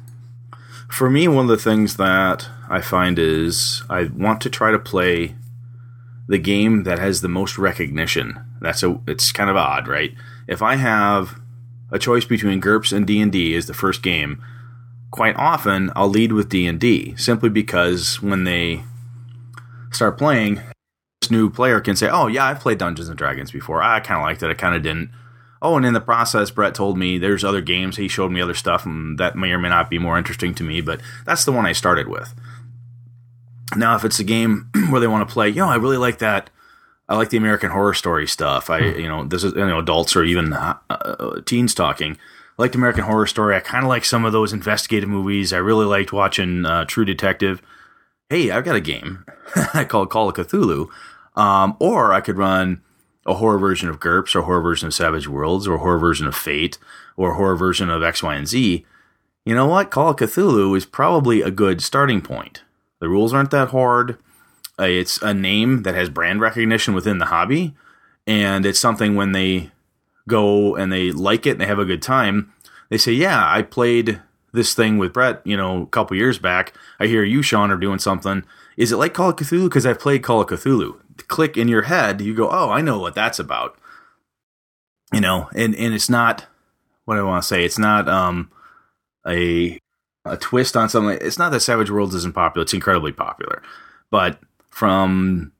[0.88, 4.78] For me, one of the things that I find is I want to try to
[4.78, 5.34] play
[6.28, 8.40] the game that has the most recognition.
[8.60, 10.14] That's a it's kind of odd, right?
[10.46, 11.40] If I have
[11.90, 14.40] a choice between GURPS and D&D as the first game,
[15.16, 18.82] quite often I'll lead with D&D simply because when they
[19.90, 20.60] start playing,
[21.22, 23.82] this new player can say, "Oh, yeah, I've played Dungeons and Dragons before.
[23.82, 24.50] I kind of liked it.
[24.50, 25.10] I kind of didn't."
[25.62, 27.96] Oh, and in the process, Brett told me there's other games.
[27.96, 30.62] He showed me other stuff, and that may or may not be more interesting to
[30.62, 30.82] me.
[30.82, 32.34] But that's the one I started with.
[33.74, 36.18] Now, if it's a game where they want to play, you know, I really like
[36.18, 36.50] that.
[37.08, 38.68] I like the American Horror Story stuff.
[38.68, 42.18] I, you know, this is you know adults or even uh, uh, teens talking.
[42.58, 43.54] Liked American Horror Story.
[43.54, 45.52] I kind of like some of those investigative movies.
[45.52, 47.60] I really liked watching uh, True Detective.
[48.30, 49.24] Hey, I've got a game
[49.88, 50.88] called Call of Cthulhu,
[51.36, 52.82] um, or I could run
[53.26, 55.98] a horror version of GURPS, or a horror version of Savage Worlds, or a horror
[55.98, 56.78] version of Fate,
[57.16, 58.86] or a horror version of X, Y, and Z.
[59.44, 59.90] You know what?
[59.90, 62.62] Call of Cthulhu is probably a good starting point.
[63.00, 64.18] The rules aren't that hard.
[64.78, 67.74] Uh, it's a name that has brand recognition within the hobby,
[68.26, 69.70] and it's something when they
[70.28, 72.52] go and they like it and they have a good time,
[72.90, 74.20] they say, "Yeah, I played
[74.56, 76.72] this thing with Brett, you know, a couple years back.
[76.98, 78.44] I hear you, Sean, are doing something.
[78.76, 79.64] Is it like Call of Cthulhu?
[79.64, 80.98] Because I've played Call of Cthulhu.
[81.28, 83.78] Click in your head, you go, oh, I know what that's about.
[85.12, 86.46] You know, and and it's not
[87.04, 87.64] what I want to say.
[87.64, 88.50] It's not um
[89.26, 89.78] a
[90.24, 91.16] a twist on something.
[91.20, 92.64] It's not that Savage Worlds isn't popular.
[92.64, 93.62] It's incredibly popular,
[94.10, 95.52] but from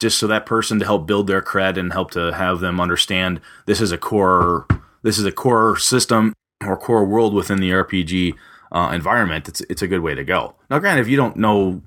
[0.00, 3.40] just so that person to help build their cred and help to have them understand
[3.66, 4.66] this is a core
[5.02, 6.32] this is a core system
[6.64, 8.34] or core world within the RPG
[8.72, 9.48] uh, environment.
[9.48, 10.54] It's it's a good way to go.
[10.70, 11.82] Now, granted, if you don't know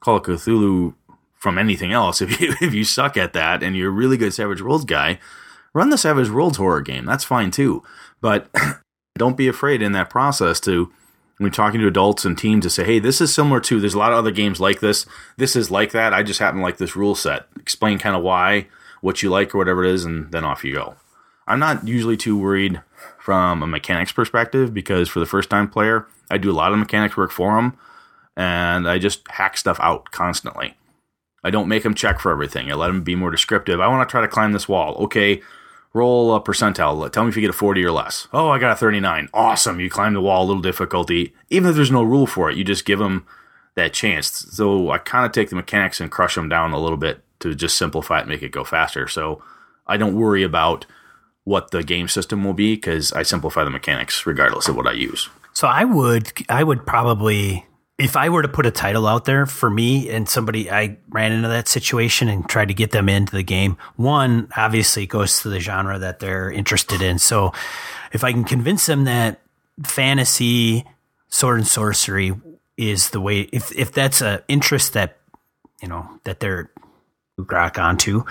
[0.00, 0.94] Call of Cthulhu
[1.40, 2.20] from anything else.
[2.22, 5.18] If you if you suck at that and you're a really good Savage Worlds guy,
[5.72, 7.04] run the Savage Worlds horror game.
[7.04, 7.82] That's fine too.
[8.20, 8.48] But
[9.18, 10.92] don't be afraid in that process to
[11.40, 13.94] when you're talking to adults and teens to say, hey, this is similar to there's
[13.94, 15.06] a lot of other games like this.
[15.38, 16.12] This is like that.
[16.12, 17.46] I just happen to like this rule set.
[17.58, 18.66] Explain kind of why,
[19.00, 20.96] what you like or whatever it is, and then off you go.
[21.46, 22.82] I'm not usually too worried
[23.18, 26.78] from a mechanics perspective because for the first time player, I do a lot of
[26.78, 27.78] mechanics work for them
[28.36, 30.76] and I just hack stuff out constantly.
[31.42, 32.70] I don't make them check for everything.
[32.70, 33.80] I let them be more descriptive.
[33.80, 34.94] I want to try to climb this wall.
[35.04, 35.40] Okay,
[35.92, 37.10] roll a percentile.
[37.10, 38.28] Tell me if you get a 40 or less.
[38.32, 39.28] Oh, I got a 39.
[39.34, 39.80] Awesome.
[39.80, 41.34] You climb the wall, a little difficulty.
[41.48, 43.26] Even if there's no rule for it, you just give them
[43.74, 44.28] that chance.
[44.50, 47.54] So I kind of take the mechanics and crush them down a little bit to
[47.54, 49.08] just simplify it and make it go faster.
[49.08, 49.42] So
[49.86, 50.86] I don't worry about
[51.44, 54.92] what the game system will be because I simplify the mechanics regardless of what I
[54.92, 55.28] use.
[55.52, 57.66] So I would I would probably
[58.00, 61.32] if I were to put a title out there for me and somebody I ran
[61.32, 65.50] into that situation and tried to get them into the game, one obviously goes to
[65.50, 67.18] the genre that they're interested in.
[67.18, 67.52] So
[68.12, 69.42] if I can convince them that
[69.84, 70.86] fantasy,
[71.28, 72.32] sword and sorcery
[72.78, 75.18] is the way, if if that's a interest that
[75.82, 76.70] you know that they're
[77.36, 78.24] rock onto,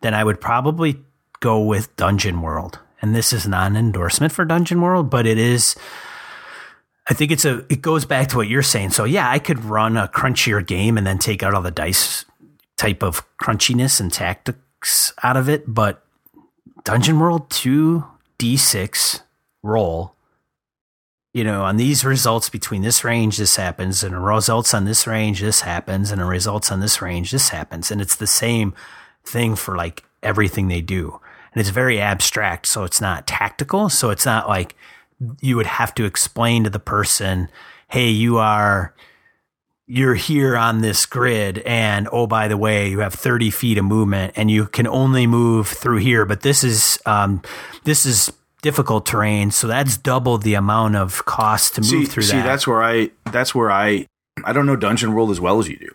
[0.00, 1.02] then I would probably
[1.40, 2.78] go with Dungeon World.
[3.02, 5.76] And this is not an endorsement for Dungeon World, but it is
[7.08, 8.90] I think it's a it goes back to what you're saying.
[8.90, 12.24] So yeah, I could run a crunchier game and then take out all the dice
[12.76, 16.04] type of crunchiness and tactics out of it, but
[16.84, 18.04] Dungeon World 2
[18.38, 19.22] D6
[19.62, 20.14] roll
[21.34, 25.40] you know, on these results between this range, this happens, and results on this range,
[25.40, 27.90] this happens, and results on this range, this happens.
[27.90, 28.74] And it's the same
[29.24, 31.20] thing for like everything they do.
[31.52, 32.66] And it's very abstract.
[32.66, 33.88] So it's not tactical.
[33.88, 34.74] So it's not like
[35.40, 37.48] you would have to explain to the person,
[37.88, 38.94] hey, you are
[39.90, 43.86] you're here on this grid and oh by the way you have 30 feet of
[43.86, 47.40] movement and you can only move through here but this is um,
[47.84, 52.22] this is difficult terrain so that's double the amount of cost to move see, through
[52.22, 54.06] see, that that's where I that's where I
[54.44, 55.90] I don't know Dungeon World as well as you do.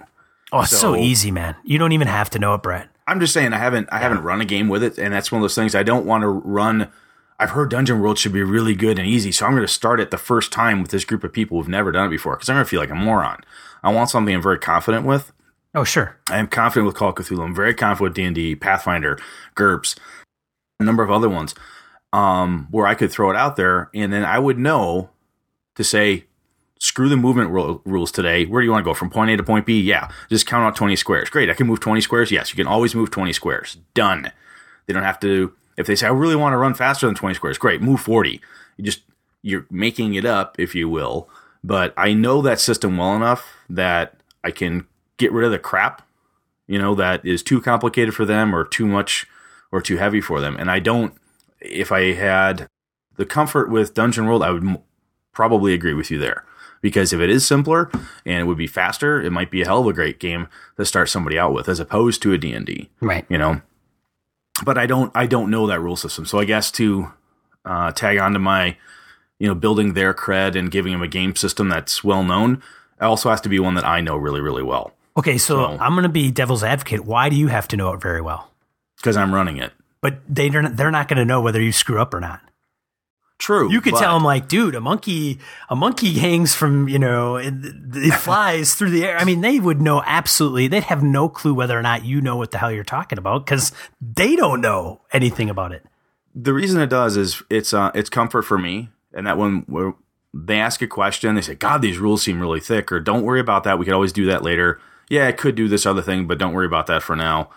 [0.52, 3.20] oh it's so, so- easy man you don't even have to know it brett I'm
[3.20, 5.44] just saying I haven't I haven't run a game with it, and that's one of
[5.44, 6.90] those things I don't want to run.
[7.40, 10.00] I've heard Dungeon World should be really good and easy, so I'm going to start
[10.00, 12.50] it the first time with this group of people who've never done it before because
[12.50, 13.44] I'm going to feel like a moron.
[13.84, 15.34] I want something I'm very confident with.
[15.76, 17.44] oh sure I am confident with Call of Cthulhu.
[17.44, 19.20] I'm very confident with D and D, Pathfinder,
[19.56, 19.96] GURPS,
[20.80, 21.54] a number of other ones,
[22.14, 25.10] um, where I could throw it out there, and then I would know
[25.76, 26.26] to say,
[26.80, 28.46] screw the movement ru- rules today.
[28.46, 29.82] Where do you want to go from point A to point B?
[29.82, 31.30] Yeah, just count out 20 squares.
[31.30, 32.32] Great, I can move 20 squares.
[32.32, 33.78] Yes, you can always move 20 squares.
[33.94, 34.32] Done.
[34.86, 35.54] They don't have to.
[35.78, 38.42] If they say I really want to run faster than 20 squares, great, move 40.
[38.78, 39.02] You just
[39.42, 41.30] you're making it up, if you will.
[41.64, 44.86] But I know that system well enough that I can
[45.18, 46.02] get rid of the crap,
[46.68, 49.28] you know, that is too complicated for them or too much
[49.72, 50.56] or too heavy for them.
[50.58, 51.14] And I don't.
[51.60, 52.68] If I had
[53.16, 54.78] the comfort with Dungeon World, I would m-
[55.32, 56.46] probably agree with you there.
[56.82, 57.90] Because if it is simpler
[58.26, 60.84] and it would be faster, it might be a hell of a great game to
[60.84, 63.62] start somebody out with, as opposed to a D and D right you know
[64.64, 66.26] but i don't i don't know that rule system.
[66.26, 67.12] So i guess to
[67.66, 68.78] uh, tag on to my
[69.40, 72.62] you know building their cred and giving them a game system that's well known
[73.00, 74.94] it also has to be one that i know really really well.
[75.18, 77.06] Okay so, So- i'm going to be devil's advocate.
[77.06, 78.50] Why do you have to know it very well?
[78.98, 79.72] Because i'm running it.
[80.02, 82.42] But they they're not, they're not going to know whether you screw up or not
[83.44, 85.40] true You could but- tell them like, dude, a monkey,
[85.70, 87.54] a monkey hangs from, you know, it,
[87.94, 89.18] it flies through the air.
[89.18, 90.68] I mean, they would know absolutely.
[90.68, 93.46] They'd have no clue whether or not you know what the hell you're talking about
[93.46, 93.72] because
[94.02, 95.86] they don't know anything about it.
[96.36, 99.64] the reason it does is it's uh it's comfort for me and that when
[100.34, 103.40] they ask a question they say god these rules seem really thick or don't worry
[103.40, 104.80] about that we could always do that later
[105.10, 107.50] yeah i could do this other thing but don't worry about that for now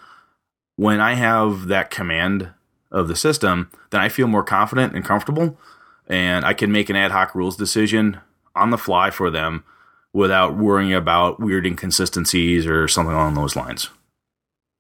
[0.77, 2.51] when i have that command
[2.91, 5.59] of the system then i feel more confident and comfortable
[6.07, 8.19] and i can make an ad hoc rules decision
[8.55, 9.65] on the fly for them
[10.13, 13.91] without worrying about weird inconsistencies or something along those lines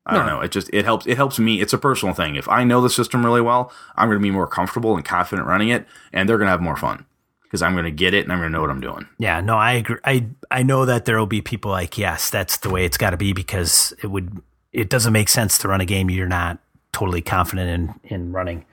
[0.06, 0.40] I don't know.
[0.40, 1.04] It just it helps.
[1.06, 1.60] It helps me.
[1.60, 2.36] It's a personal thing.
[2.36, 5.48] If I know the system really well, I'm going to be more comfortable and confident
[5.48, 7.04] running it, and they're going to have more fun
[7.42, 9.08] because I'm going to get it and I'm going to know what I'm doing.
[9.18, 9.98] Yeah, no, I agree.
[10.04, 13.10] I I know that there will be people like, yes, that's the way it's got
[13.10, 14.40] to be because it would.
[14.72, 16.58] It doesn't make sense to run a game you're not
[16.92, 17.68] totally confident
[18.04, 18.64] in in running.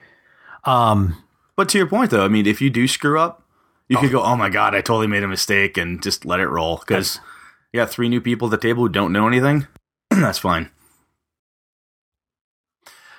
[0.66, 1.18] Um,
[1.56, 3.44] But to your point, though, I mean, if you do screw up,
[3.88, 4.20] you could oh.
[4.20, 7.20] go, "Oh my god, I totally made a mistake," and just let it roll because
[7.72, 9.68] you got three new people at the table who don't know anything.
[10.10, 10.72] That's fine.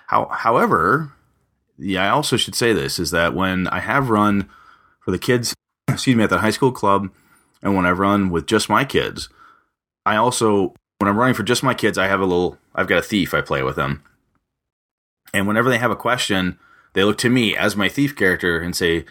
[0.08, 1.12] How, however,
[1.78, 4.48] yeah, I also should say this is that when I have run
[5.00, 5.54] for the kids,
[5.88, 7.10] excuse me, at the high school club,
[7.62, 9.28] and when I've run with just my kids,
[10.04, 12.98] I also when I'm running for just my kids, I have a little, I've got
[12.98, 14.02] a thief I play with them.
[15.32, 16.58] And whenever they have a question,
[16.94, 19.04] they look to me as my thief character and say,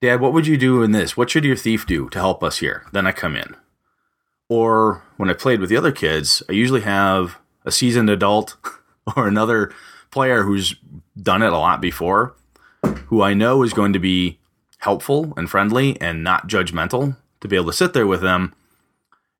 [0.00, 1.16] Dad, what would you do in this?
[1.16, 2.84] What should your thief do to help us here?
[2.92, 3.56] Then I come in.
[4.48, 8.56] Or when I played with the other kids, I usually have a seasoned adult
[9.16, 9.72] or another
[10.10, 10.74] player who's
[11.20, 12.34] done it a lot before,
[13.06, 14.38] who I know is going to be
[14.78, 18.52] helpful and friendly and not judgmental to be able to sit there with them.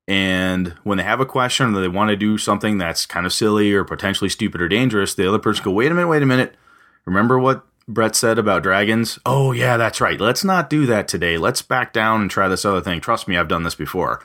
[0.06, 3.32] And when they have a question or they want to do something that's kind of
[3.32, 6.26] silly or potentially stupid or dangerous, the other person go, wait a minute, wait a
[6.26, 6.54] minute.
[7.04, 9.18] Remember what Brett said about dragons?
[9.26, 10.20] Oh, yeah, that's right.
[10.20, 11.36] Let's not do that today.
[11.36, 13.00] Let's back down and try this other thing.
[13.00, 14.24] Trust me, I've done this before.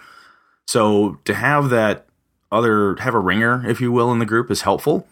[0.65, 2.07] So to have that
[2.51, 5.07] other, have a ringer, if you will, in the group is helpful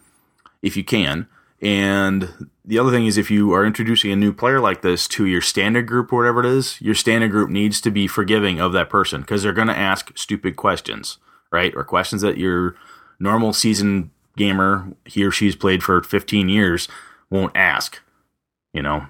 [0.62, 1.26] if you can.
[1.62, 5.24] And the other thing is, if you are introducing a new player like this to
[5.24, 8.72] your standard group or whatever it is, your standard group needs to be forgiving of
[8.74, 11.18] that person because they're going to ask stupid questions,
[11.50, 11.74] right?
[11.74, 12.76] Or questions that your
[13.18, 16.88] normal season gamer, he or she's played for 15 years,
[17.30, 18.00] won't ask.
[18.76, 19.06] You know,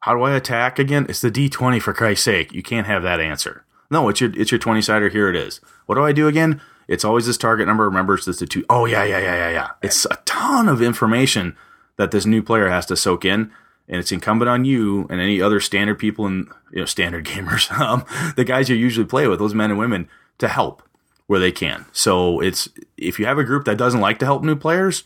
[0.00, 1.04] how do I attack again?
[1.10, 2.54] It's the D20 for Christ's sake.
[2.54, 3.66] You can't have that answer.
[3.90, 5.10] No, it's your it's your 20 sider.
[5.10, 5.60] Here it is.
[5.84, 6.62] What do I do again?
[6.88, 7.84] It's always this target number.
[7.84, 8.64] Remember, it's the two.
[8.70, 9.70] Oh yeah, yeah, yeah, yeah, yeah.
[9.82, 11.54] It's a ton of information
[11.98, 13.52] that this new player has to soak in,
[13.86, 17.70] and it's incumbent on you and any other standard people and you know standard gamers,
[17.78, 20.82] um, the guys you usually play with, those men and women, to help
[21.26, 21.84] where they can.
[21.92, 25.04] So it's if you have a group that doesn't like to help new players.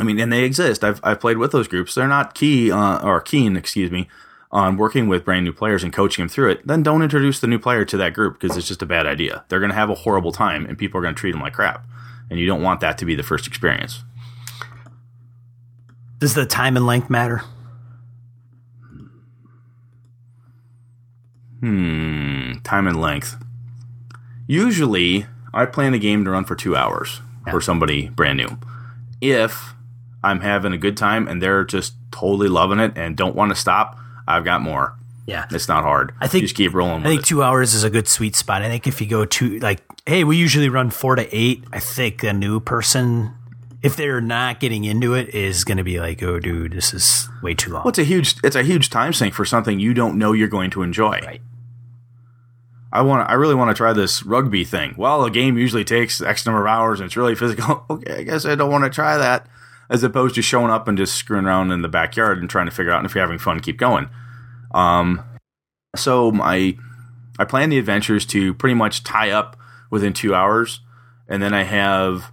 [0.00, 0.82] I mean, and they exist.
[0.82, 1.94] I've I've played with those groups.
[1.94, 4.08] They're not key uh, or keen, excuse me,
[4.52, 7.46] on working with brand new players and coaching them through it, then don't introduce the
[7.46, 9.44] new player to that group because it's just a bad idea.
[9.48, 11.52] They're going to have a horrible time and people are going to treat them like
[11.52, 11.86] crap.
[12.28, 14.02] And you don't want that to be the first experience.
[16.18, 17.42] Does the time and length matter?
[21.60, 23.36] Hmm, time and length.
[24.46, 27.52] Usually, I plan a game to run for two hours yeah.
[27.52, 28.58] for somebody brand new.
[29.20, 29.74] If
[30.22, 33.56] I'm having a good time and they're just totally loving it and don't want to
[33.56, 34.96] stop, I've got more.
[35.26, 36.12] Yeah, it's not hard.
[36.20, 37.02] I think just keep rolling.
[37.02, 37.26] I think it.
[37.26, 38.62] two hours is a good sweet spot.
[38.62, 41.64] I think if you go to like, hey, we usually run four to eight.
[41.72, 43.32] I think a new person,
[43.80, 47.28] if they're not getting into it, is going to be like, oh, dude, this is
[47.42, 47.82] way too long.
[47.82, 50.48] Well, it's a huge, it's a huge time sink for something you don't know you're
[50.48, 51.20] going to enjoy.
[51.20, 51.42] Right.
[52.92, 54.94] I want, I really want to try this rugby thing.
[54.98, 57.86] Well, a game usually takes X number of hours and it's really physical.
[57.90, 59.46] okay, I guess I don't want to try that.
[59.90, 62.72] As opposed to showing up and just screwing around in the backyard and trying to
[62.72, 64.08] figure out and if you're having fun, keep going.
[64.72, 65.22] Um,
[65.96, 66.76] so my
[67.38, 69.56] I plan the adventures to pretty much tie up
[69.90, 70.80] within two hours,
[71.26, 72.32] and then I have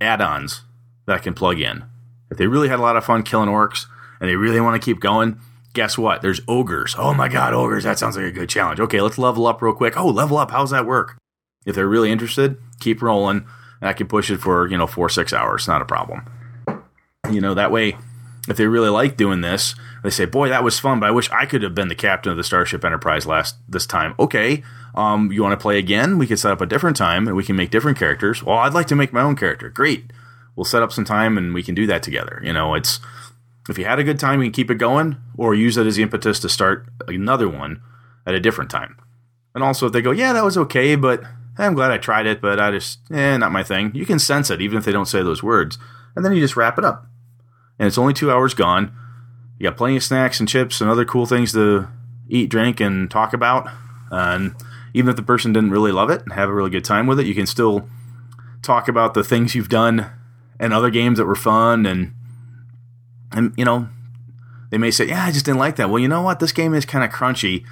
[0.00, 0.62] add-ons
[1.06, 1.84] that I can plug in.
[2.30, 3.86] If they really had a lot of fun killing orcs
[4.20, 5.40] and they really want to keep going,
[5.74, 6.22] guess what?
[6.22, 6.94] There's ogres.
[6.98, 7.84] Oh my god, ogres!
[7.84, 8.80] That sounds like a good challenge.
[8.80, 9.96] Okay, let's level up real quick.
[9.96, 10.50] Oh, level up.
[10.50, 11.16] How's that work?
[11.64, 13.46] If they're really interested, keep rolling,
[13.80, 15.66] and I can push it for you know four six hours.
[15.66, 16.26] Not a problem.
[17.30, 17.96] You know that way
[18.48, 21.30] if they really like doing this, they say, "Boy, that was fun, but I wish
[21.30, 24.62] I could have been the captain of the Starship Enterprise last this time." Okay,
[24.94, 26.18] um, you want to play again?
[26.18, 28.42] We could set up a different time and we can make different characters.
[28.42, 29.68] Well, I'd like to make my own character.
[29.68, 30.12] Great,
[30.54, 32.40] we'll set up some time and we can do that together.
[32.42, 33.00] You know, it's
[33.68, 35.96] if you had a good time, you can keep it going, or use it as
[35.96, 37.80] the impetus to start another one
[38.26, 38.96] at a different time.
[39.54, 41.22] And also, if they go, "Yeah, that was okay, but
[41.58, 44.50] I'm glad I tried it, but I just, eh, not my thing," you can sense
[44.50, 45.78] it even if they don't say those words,
[46.14, 47.08] and then you just wrap it up
[47.78, 48.92] and it's only two hours gone.
[49.58, 51.88] You got plenty of snacks and chips and other cool things to
[52.28, 53.70] eat, drink, and talk about.
[54.10, 54.54] And
[54.94, 57.20] even if the person didn't really love it and have a really good time with
[57.20, 57.88] it, you can still
[58.62, 60.10] talk about the things you've done
[60.58, 61.86] and other games that were fun.
[61.86, 62.14] And,
[63.32, 63.88] and you know,
[64.70, 65.90] they may say, Yeah, I just didn't like that.
[65.90, 66.40] Well, you know what?
[66.40, 67.64] This game is kind of crunchy.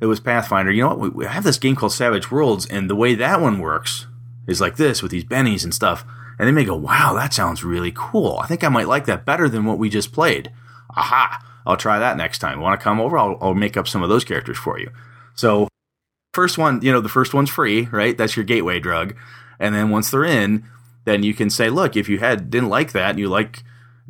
[0.00, 0.70] It was Pathfinder.
[0.70, 1.14] You know what?
[1.14, 4.06] We have this game called Savage Worlds, and the way that one works
[4.46, 6.04] is like this with these bennies and stuff
[6.38, 8.38] and they may go, wow, that sounds really cool.
[8.42, 10.52] I think I might like that better than what we just played.
[10.96, 12.60] Aha, I'll try that next time.
[12.60, 13.18] Want to come over?
[13.18, 14.90] I'll, I'll make up some of those characters for you.
[15.34, 15.68] So,
[16.32, 18.16] first one, you know, the first one's free, right?
[18.16, 19.16] That's your gateway drug.
[19.58, 20.64] And then once they're in,
[21.04, 23.64] then you can say, look, if you had didn't like that and you like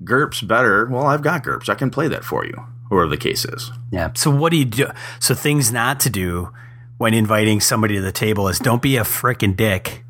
[0.04, 1.68] GURPS better, well, I've got GURPS.
[1.68, 3.70] I can play that for you, or the case is.
[3.90, 4.10] Yeah.
[4.14, 4.88] So what do you do?
[5.20, 6.52] So things not to do
[6.98, 10.04] when inviting somebody to the table is don't be a freaking dick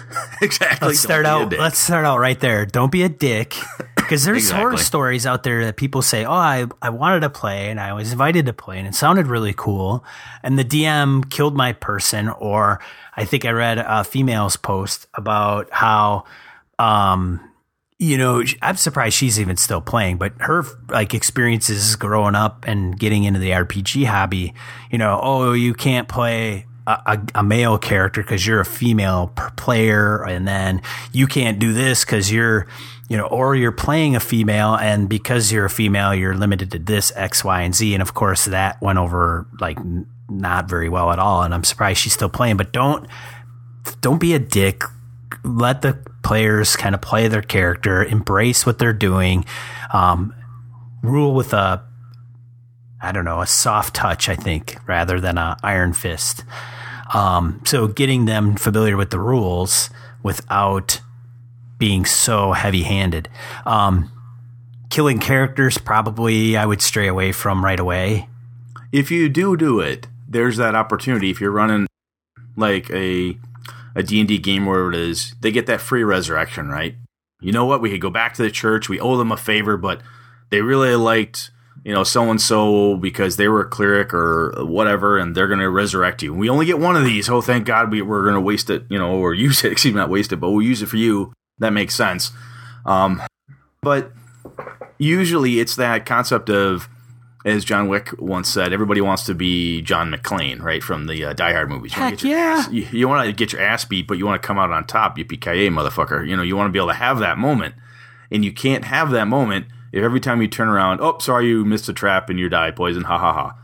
[0.42, 0.88] exactly.
[0.88, 1.52] Let's start out.
[1.52, 2.66] Let's start out right there.
[2.66, 3.56] Don't be a dick,
[3.96, 4.60] because there's exactly.
[4.60, 7.92] horror stories out there that people say, "Oh, I I wanted to play and I
[7.92, 10.04] was invited to play and it sounded really cool,
[10.42, 12.80] and the DM killed my person." Or
[13.16, 16.24] I think I read a female's post about how,
[16.78, 17.40] um,
[17.98, 22.98] you know, I'm surprised she's even still playing, but her like experiences growing up and
[22.98, 24.54] getting into the RPG hobby,
[24.90, 30.24] you know, oh, you can't play a, a male character because you're a female player,
[30.24, 32.66] and then you can't do this because you're,
[33.08, 36.78] you know, or you're playing a female, and because you're a female, you're limited to
[36.78, 37.94] this X, Y, and Z.
[37.94, 39.78] And of course, that went over like
[40.28, 41.42] not very well at all.
[41.42, 42.56] And I'm surprised she's still playing.
[42.56, 43.06] But don't
[44.00, 44.82] don't be a dick.
[45.44, 49.44] Let the players kind of play their character, embrace what they're doing,
[49.92, 50.34] um,
[51.02, 51.82] rule with a
[53.02, 56.44] I don't know, a soft touch, I think, rather than a iron fist.
[57.12, 59.90] Um, so getting them familiar with the rules
[60.22, 61.00] without
[61.78, 63.28] being so heavy handed.
[63.66, 64.10] Um,
[64.88, 68.28] killing characters, probably I would stray away from right away.
[68.92, 71.30] If you do do it, there's that opportunity.
[71.30, 71.86] If you're running
[72.56, 73.36] like a
[73.94, 76.94] a D&D game where it is, they get that free resurrection, right?
[77.40, 77.82] You know what?
[77.82, 78.88] We could go back to the church.
[78.88, 80.00] We owe them a favor, but
[80.50, 81.50] they really liked
[81.84, 85.60] you know, so and so because they were a cleric or whatever, and they're going
[85.60, 86.32] to resurrect you.
[86.32, 87.28] We only get one of these.
[87.28, 89.72] Oh, thank God we, we're going to waste it, you know, or use it.
[89.72, 91.32] Excuse me, not waste it, but we'll use it for you.
[91.58, 92.30] That makes sense.
[92.86, 93.22] Um,
[93.82, 94.12] but
[94.98, 96.88] usually it's that concept of,
[97.44, 101.32] as John Wick once said, everybody wants to be John McClane, right, from the uh,
[101.32, 101.96] Die Hard movies.
[101.96, 102.70] You Heck yeah.
[102.70, 104.86] You, you want to get your ass beat, but you want to come out on
[104.86, 105.18] top.
[105.18, 106.26] Yippee ki motherfucker!
[106.28, 107.74] You know, you want to be able to have that moment,
[108.30, 111.64] and you can't have that moment– if every time you turn around, oh, sorry, you
[111.64, 113.58] missed a trap and you die poison, ha ha ha.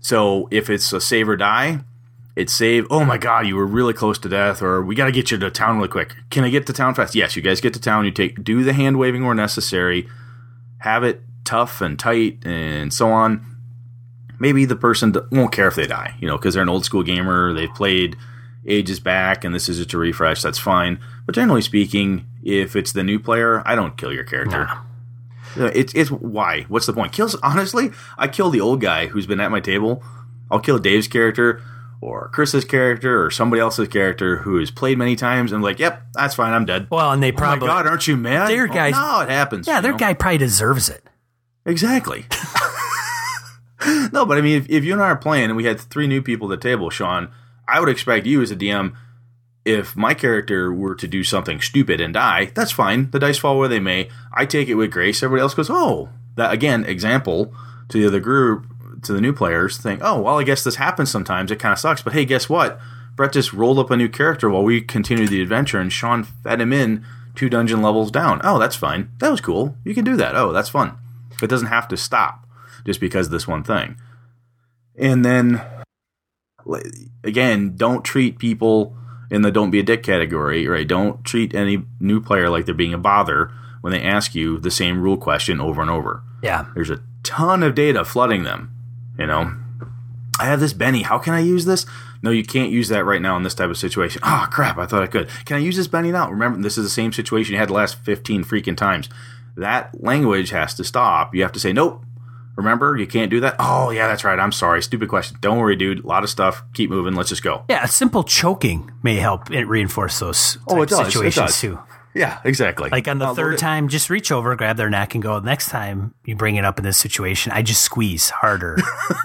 [0.00, 1.80] So if it's a save or die,
[2.36, 2.86] it's save.
[2.90, 5.38] Oh my god, you were really close to death, or we got to get you
[5.38, 6.14] to town really quick.
[6.30, 7.14] Can I get to town fast?
[7.14, 8.04] Yes, you guys get to town.
[8.04, 10.08] You take do the hand waving where necessary.
[10.78, 13.46] Have it tough and tight and so on.
[14.38, 17.02] Maybe the person won't care if they die, you know, because they're an old school
[17.02, 17.54] gamer.
[17.54, 18.16] They've played
[18.66, 20.42] ages back, and this is just a refresh.
[20.42, 20.98] That's fine.
[21.24, 24.68] But generally speaking, if it's the new player, I don't kill your character.
[25.56, 26.62] It's it's why?
[26.68, 27.12] What's the point?
[27.12, 30.02] Kills honestly, I kill the old guy who's been at my table.
[30.50, 31.62] I'll kill Dave's character
[32.00, 36.02] or Chris's character or somebody else's character who has played many times and like, yep,
[36.12, 36.88] that's fine, I'm dead.
[36.90, 38.50] Well, and they probably oh my God, aren't you mad?
[38.50, 39.66] Their guy, oh, no, it happens.
[39.66, 39.98] Yeah, their know?
[39.98, 41.02] guy probably deserves it.
[41.64, 42.26] Exactly.
[44.12, 46.06] no, but I mean, if, if you and I are playing and we had three
[46.06, 47.32] new people at the table, Sean,
[47.66, 48.94] I would expect you as a DM
[49.64, 53.10] if my character were to do something stupid and die, that's fine.
[53.10, 54.08] The dice fall where they may.
[54.32, 55.22] I take it with grace.
[55.22, 57.54] Everybody else goes, oh, that again, example
[57.88, 58.66] to the other group,
[59.02, 61.50] to the new players, think, oh, well, I guess this happens sometimes.
[61.50, 62.02] It kind of sucks.
[62.02, 62.78] But hey, guess what?
[63.16, 66.60] Brett just rolled up a new character while we continued the adventure, and Sean fed
[66.60, 67.04] him in
[67.34, 68.40] two dungeon levels down.
[68.44, 69.10] Oh, that's fine.
[69.18, 69.76] That was cool.
[69.84, 70.34] You can do that.
[70.36, 70.98] Oh, that's fun.
[71.42, 72.46] It doesn't have to stop
[72.84, 73.96] just because this one thing.
[74.96, 75.62] And then,
[77.22, 78.96] again, don't treat people
[79.34, 80.86] in the don't be a dick category, right?
[80.86, 84.70] Don't treat any new player like they're being a bother when they ask you the
[84.70, 86.22] same rule question over and over.
[86.40, 86.66] Yeah.
[86.74, 88.72] There's a ton of data flooding them,
[89.18, 89.52] you know.
[90.38, 91.02] I have this Benny.
[91.02, 91.84] How can I use this?
[92.22, 94.22] No, you can't use that right now in this type of situation.
[94.24, 94.78] Oh, crap.
[94.78, 95.28] I thought I could.
[95.44, 96.30] Can I use this Benny now?
[96.30, 99.08] Remember, this is the same situation you had the last 15 freaking times.
[99.56, 101.34] That language has to stop.
[101.34, 102.04] You have to say, nope,
[102.56, 103.56] Remember, you can't do that.
[103.58, 104.38] Oh, yeah, that's right.
[104.38, 104.82] I'm sorry.
[104.82, 105.36] Stupid question.
[105.40, 106.04] Don't worry, dude.
[106.04, 106.62] A lot of stuff.
[106.72, 107.14] Keep moving.
[107.14, 107.64] Let's just go.
[107.68, 111.06] Yeah, simple choking may help it reinforce those oh, it does.
[111.06, 111.60] situations it does.
[111.60, 111.78] too.
[112.14, 112.90] Yeah, exactly.
[112.90, 115.40] Like on the I'll third time, just reach over, grab their neck, and go.
[115.40, 118.76] Next time you bring it up in this situation, I just squeeze harder.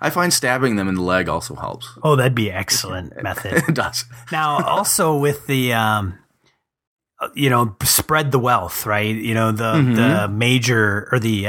[0.00, 1.88] I find stabbing them in the leg also helps.
[2.02, 3.64] Oh, that'd be an excellent method.
[3.68, 4.06] it does.
[4.32, 6.18] now, also with the um,
[7.34, 9.14] you know, spread the wealth, right?
[9.14, 9.94] You know, the mm-hmm.
[9.94, 11.48] the major or the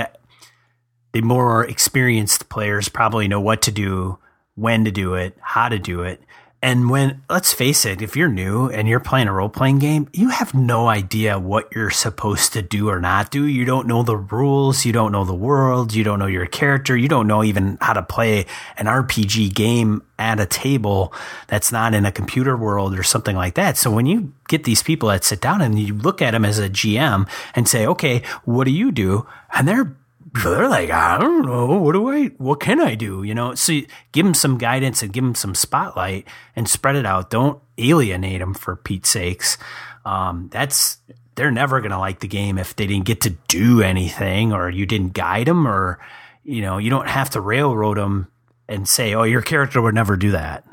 [1.17, 4.19] the more experienced players probably know what to do,
[4.53, 6.21] when to do it, how to do it.
[6.61, 10.09] And when, let's face it, if you're new and you're playing a role playing game,
[10.13, 13.47] you have no idea what you're supposed to do or not do.
[13.47, 14.85] You don't know the rules.
[14.85, 15.91] You don't know the world.
[15.91, 16.95] You don't know your character.
[16.95, 18.45] You don't know even how to play
[18.77, 21.13] an RPG game at a table
[21.47, 23.75] that's not in a computer world or something like that.
[23.75, 26.59] So when you get these people that sit down and you look at them as
[26.59, 29.25] a GM and say, okay, what do you do?
[29.51, 29.96] And they're
[30.43, 33.23] they're like, I don't know, what do I, what can I do?
[33.23, 33.79] You know, so
[34.11, 37.29] give them some guidance and give them some spotlight and spread it out.
[37.29, 39.57] Don't alienate them for Pete's sakes.
[40.05, 40.97] Um, that's
[41.35, 44.85] they're never gonna like the game if they didn't get to do anything or you
[44.85, 45.99] didn't guide them or
[46.43, 48.31] you know you don't have to railroad them
[48.69, 50.65] and say, oh, your character would never do that.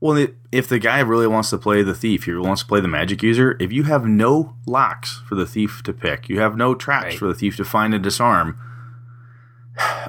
[0.00, 2.88] Well, if the guy really wants to play the thief, he wants to play the
[2.88, 3.56] magic user.
[3.60, 7.18] If you have no locks for the thief to pick, you have no traps right.
[7.18, 8.58] for the thief to find and disarm,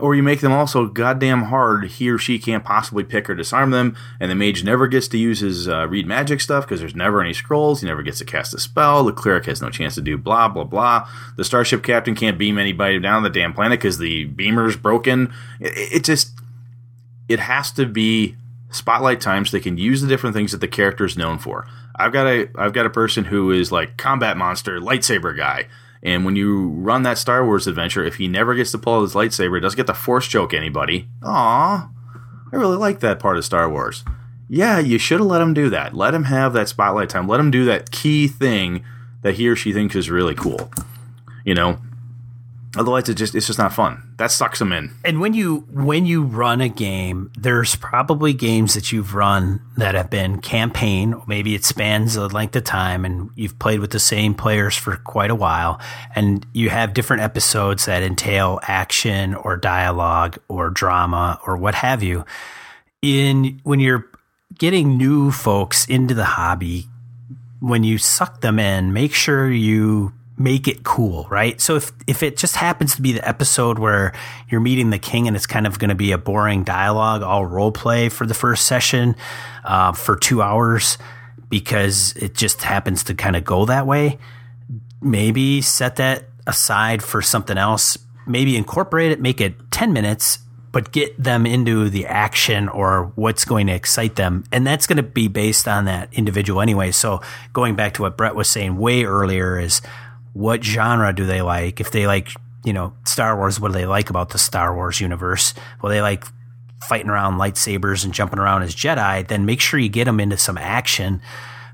[0.01, 3.71] or you make them also goddamn hard, he or she can't possibly pick or disarm
[3.71, 6.95] them, and the mage never gets to use his uh, read magic stuff because there's
[6.95, 7.81] never any scrolls.
[7.81, 9.03] He never gets to cast a spell.
[9.03, 11.07] The cleric has no chance to do blah blah blah.
[11.37, 15.33] The starship captain can't beam anybody down the damn planet because the beamer's broken.
[15.59, 16.33] It, it just
[17.29, 18.35] it has to be
[18.71, 21.67] spotlight time so they can use the different things that the character is known for.
[21.95, 25.67] I've got a I've got a person who is like combat monster, lightsaber guy.
[26.03, 29.13] And when you run that Star Wars adventure, if he never gets to pull his
[29.13, 31.07] lightsaber, doesn't get to force choke anybody.
[31.23, 31.89] Aw,
[32.51, 34.03] I really like that part of Star Wars.
[34.49, 35.93] Yeah, you should have let him do that.
[35.93, 37.27] Let him have that spotlight time.
[37.27, 38.83] Let him do that key thing
[39.21, 40.71] that he or she thinks is really cool.
[41.45, 41.79] You know,
[42.77, 44.01] Otherwise, it just it's just not fun.
[44.17, 44.91] That sucks them in.
[45.03, 49.93] And when you when you run a game, there's probably games that you've run that
[49.93, 51.21] have been campaign.
[51.27, 54.95] Maybe it spans a length of time, and you've played with the same players for
[54.95, 55.81] quite a while,
[56.15, 62.01] and you have different episodes that entail action or dialogue or drama or what have
[62.01, 62.25] you.
[63.01, 64.07] In when you're
[64.57, 66.87] getting new folks into the hobby,
[67.59, 70.13] when you suck them in, make sure you
[70.43, 71.59] make it cool, right?
[71.59, 74.13] So if if it just happens to be the episode where
[74.49, 77.45] you're meeting the king and it's kind of going to be a boring dialogue, all
[77.45, 79.15] role play for the first session
[79.63, 80.97] uh, for two hours
[81.49, 84.17] because it just happens to kind of go that way,
[85.01, 87.97] maybe set that aside for something else.
[88.27, 90.39] Maybe incorporate it, make it ten minutes,
[90.71, 94.43] but get them into the action or what's going to excite them.
[94.51, 96.91] And that's going to be based on that individual anyway.
[96.91, 97.21] So
[97.51, 99.81] going back to what Brett was saying way earlier is
[100.33, 101.79] what genre do they like?
[101.79, 102.29] If they like,
[102.63, 105.53] you know, Star Wars, what do they like about the Star Wars universe?
[105.81, 106.25] Well, they like
[106.87, 109.27] fighting around lightsabers and jumping around as Jedi.
[109.27, 111.21] Then make sure you get them into some action.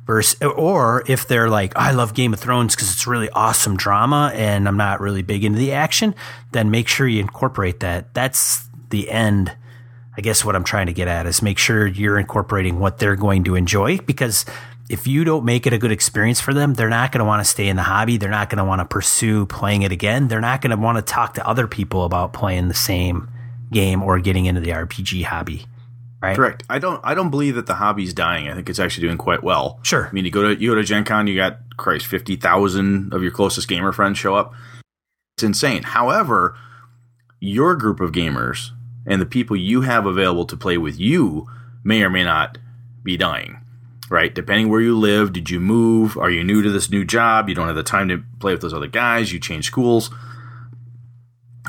[0.05, 4.32] Versus, or if they're like, I love Game of Thrones because it's really awesome drama
[4.34, 6.16] and I'm not really big into the action,
[6.53, 8.14] then make sure you incorporate that.
[8.14, 9.53] That's the end.
[10.18, 13.18] I guess what I'm trying to get at is make sure you're incorporating what they're
[13.18, 14.45] going to enjoy because
[14.89, 17.43] if you don't make it a good experience for them, they're not going to want
[17.43, 18.17] to stay in the hobby.
[18.17, 20.27] They're not going to want to pursue playing it again.
[20.27, 23.29] They're not going to want to talk to other people about playing the same
[23.71, 25.65] game or getting into the RPG hobby.
[26.21, 26.35] Right?
[26.35, 26.63] Correct.
[26.69, 26.99] I don't.
[27.03, 28.49] I don't believe that the hobby's dying.
[28.49, 29.79] I think it's actually doing quite well.
[29.83, 30.07] Sure.
[30.07, 33.13] I mean, you go to you go to Gen Con, you got Christ fifty thousand
[33.13, 34.53] of your closest gamer friends show up.
[35.35, 35.83] It's insane.
[35.83, 36.57] However,
[37.39, 38.71] your group of gamers
[39.05, 41.47] and the people you have available to play with you
[41.83, 42.57] may or may not
[43.03, 43.59] be dying
[44.10, 44.34] right?
[44.34, 46.18] Depending where you live, did you move?
[46.18, 47.49] Are you new to this new job?
[47.49, 49.34] You don't have the time to play with those other guys.
[49.34, 50.10] You change schools.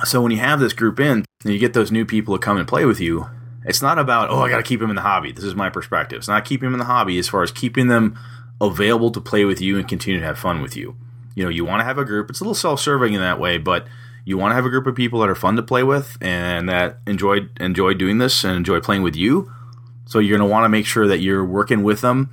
[0.04, 2.56] So when you have this group in and you get those new people to come
[2.56, 3.28] and play with you,
[3.64, 5.32] it's not about, oh, I got to keep them in the hobby.
[5.32, 6.18] This is my perspective.
[6.18, 8.18] It's not keeping them in the hobby as far as keeping them
[8.60, 10.96] available to play with you and continue to have fun with you.
[11.34, 12.30] You know, you want to have a group.
[12.30, 13.86] It's a little self-serving in that way, but
[14.24, 16.68] you want to have a group of people that are fun to play with and
[16.68, 19.50] that enjoy enjoy doing this and enjoy playing with you
[20.08, 22.30] so you're going to want to make sure that you're working with them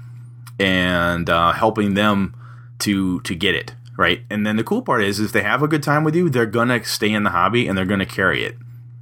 [0.58, 2.34] and uh, helping them
[2.80, 4.22] to to get it right.
[4.30, 6.46] And then the cool part is, if they have a good time with you, they're
[6.46, 8.56] going to stay in the hobby and they're going to carry it.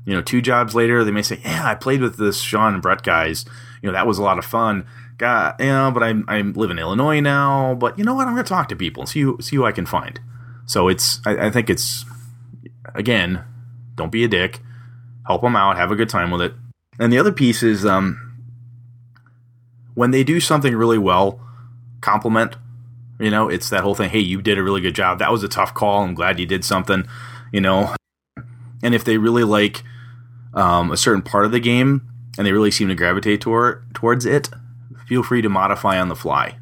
[0.06, 2.82] You know, two jobs later, they may say, "Yeah, I played with this Sean and
[2.82, 3.46] Brett guys.
[3.82, 4.86] You know, that was a lot of fun."
[5.18, 7.76] God, know, but I'm I live in Illinois now.
[7.76, 8.28] But you know what?
[8.28, 10.20] I'm going to talk to people and see who, see who I can find.
[10.66, 12.06] So it's I, I think it's
[12.96, 13.44] again,
[13.96, 14.62] don't be a dick.
[15.28, 15.78] Help them out.
[15.78, 16.54] Have a good time with it.
[17.00, 18.23] And the other piece is um,
[19.94, 21.40] when they do something really well,
[22.02, 22.56] compliment.
[23.20, 24.10] You know, it's that whole thing.
[24.10, 25.20] Hey, you did a really good job.
[25.20, 26.04] That was a tough call.
[26.04, 27.08] I'm glad you did something.
[27.52, 27.96] You know,
[28.82, 29.84] and if they really like
[30.54, 34.26] um, a certain part of the game and they really seem to gravitate toward towards
[34.26, 34.50] it,
[35.08, 36.58] feel free to modify on the fly.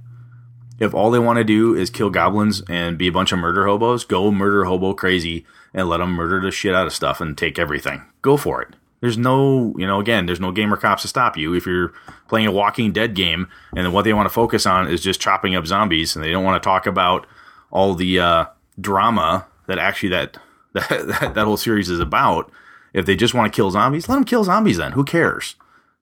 [0.80, 3.68] If all they want to do is kill goblins and be a bunch of murder
[3.68, 7.38] hobos, go murder hobo crazy and let them murder the shit out of stuff and
[7.38, 8.04] take everything.
[8.22, 8.76] Go for it.
[9.02, 11.91] There's no, you know, again, there's no gamer cops to stop you if you're
[12.30, 15.56] playing a Walking Dead game and what they want to focus on is just chopping
[15.56, 17.26] up zombies and they don't want to talk about
[17.72, 18.45] all the uh,
[18.80, 20.38] drama that actually that,
[20.74, 22.52] that that whole series is about.
[22.93, 24.78] If they just want to kill zombies, let them kill zombies.
[24.78, 25.56] Then who cares?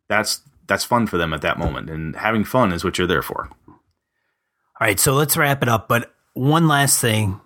[0.07, 3.21] That's that's fun for them at that moment, and having fun is what you're there
[3.21, 3.49] for.
[3.67, 3.77] All
[4.87, 5.87] right, so let's wrap it up.
[5.87, 7.39] But one last thing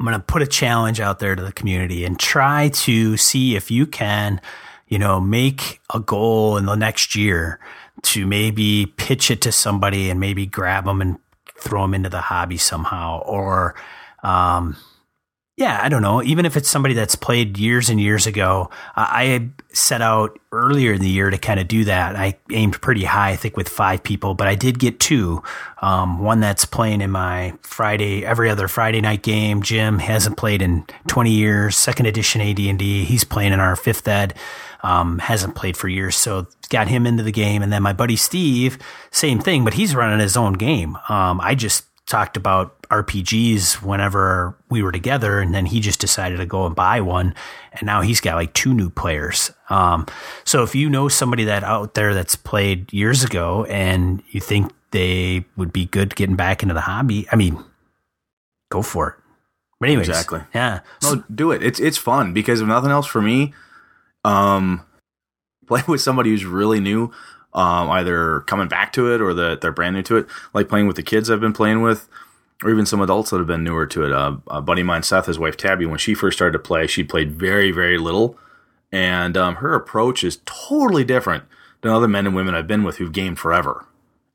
[0.00, 3.56] I'm going to put a challenge out there to the community and try to see
[3.56, 4.40] if you can,
[4.88, 7.60] you know, make a goal in the next year
[8.02, 11.18] to maybe pitch it to somebody and maybe grab them and
[11.58, 13.74] throw them into the hobby somehow or,
[14.22, 14.76] um,
[15.56, 16.20] yeah, I don't know.
[16.20, 21.00] Even if it's somebody that's played years and years ago, I set out earlier in
[21.00, 22.16] the year to kind of do that.
[22.16, 25.44] I aimed pretty high, I think, with five people, but I did get two.
[25.80, 29.62] Um, one that's playing in my Friday, every other Friday night game.
[29.62, 31.76] Jim hasn't played in 20 years.
[31.76, 33.04] Second edition AD&D.
[33.04, 34.34] He's playing in our fifth ed.
[34.82, 37.62] Um, hasn't played for years, so got him into the game.
[37.62, 38.76] And then my buddy Steve,
[39.12, 40.98] same thing, but he's running his own game.
[41.08, 46.36] Um, I just talked about RPGs whenever we were together, and then he just decided
[46.38, 47.34] to go and buy one,
[47.72, 49.50] and now he's got like two new players.
[49.70, 50.06] Um,
[50.44, 54.72] so if you know somebody that out there that's played years ago and you think
[54.92, 57.62] they would be good getting back into the hobby, I mean,
[58.70, 59.14] go for it.
[59.80, 60.40] But anyways, Exactly.
[60.54, 60.80] yeah.
[61.02, 61.62] No, do it.
[61.62, 63.52] It's it's fun because if nothing else for me,
[64.24, 64.82] um,
[65.66, 67.10] play with somebody who's really new,
[67.52, 70.26] um, either coming back to it or that they're brand new to it.
[70.54, 72.08] Like playing with the kids I've been playing with,
[72.64, 74.12] or even some adults that have been newer to it.
[74.12, 76.86] Uh, a buddy of mine, Seth, his wife Tabby, when she first started to play,
[76.86, 78.36] she played very very little,
[78.90, 81.44] and um, her approach is totally different
[81.82, 83.86] than other men and women I've been with who've gamed forever.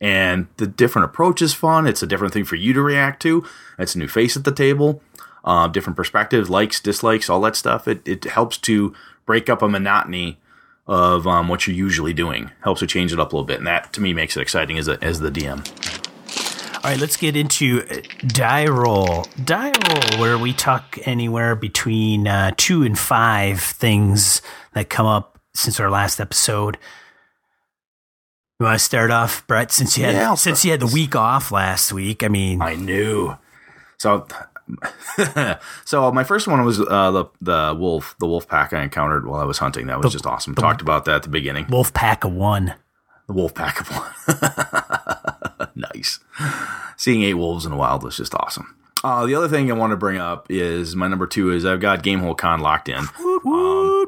[0.01, 1.85] And the different approach is fun.
[1.85, 3.43] It's a different thing for you to react to.
[3.77, 5.01] It's a new face at the table
[5.43, 7.87] uh, different perspectives, likes, dislikes, all that stuff.
[7.87, 8.93] It, it helps to
[9.25, 10.39] break up a monotony
[10.87, 12.51] of um, what you're usually doing.
[12.63, 14.77] Helps to change it up a little bit, and that to me makes it exciting
[14.77, 16.08] as a, as the DM.
[16.81, 19.25] All right, let's get into uh, die roll.
[19.43, 24.41] Die roll, where we talk anywhere between uh, two and five things
[24.73, 26.77] that come up since our last episode.
[28.59, 29.73] You want to start off, Brett?
[29.73, 32.75] Since you had Yeah, since you had the week off last week, I mean, I
[32.75, 33.37] knew.
[33.97, 34.25] So,
[35.83, 39.41] so my first one was uh, the the wolf, the wolf pack I encountered while
[39.41, 39.87] I was hunting.
[39.87, 40.55] That was just awesome.
[40.55, 41.67] Talked about that at the beginning.
[41.69, 42.75] wolf pack of one.
[43.27, 44.85] The wolf pack of one.
[45.79, 46.19] nice.
[46.97, 48.75] Seeing eight wolves in the wild was just awesome.
[49.03, 51.79] Uh, the other thing I want to bring up is my number two is I've
[51.79, 53.05] got Gamehole Con locked in.
[53.45, 54.05] Um,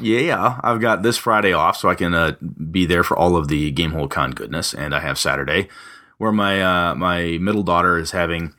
[0.00, 2.36] yeah, I've got this Friday off, so I can uh,
[2.70, 5.68] be there for all of the Gamehole Con goodness, and I have Saturday,
[6.18, 8.54] where my uh, my middle daughter is having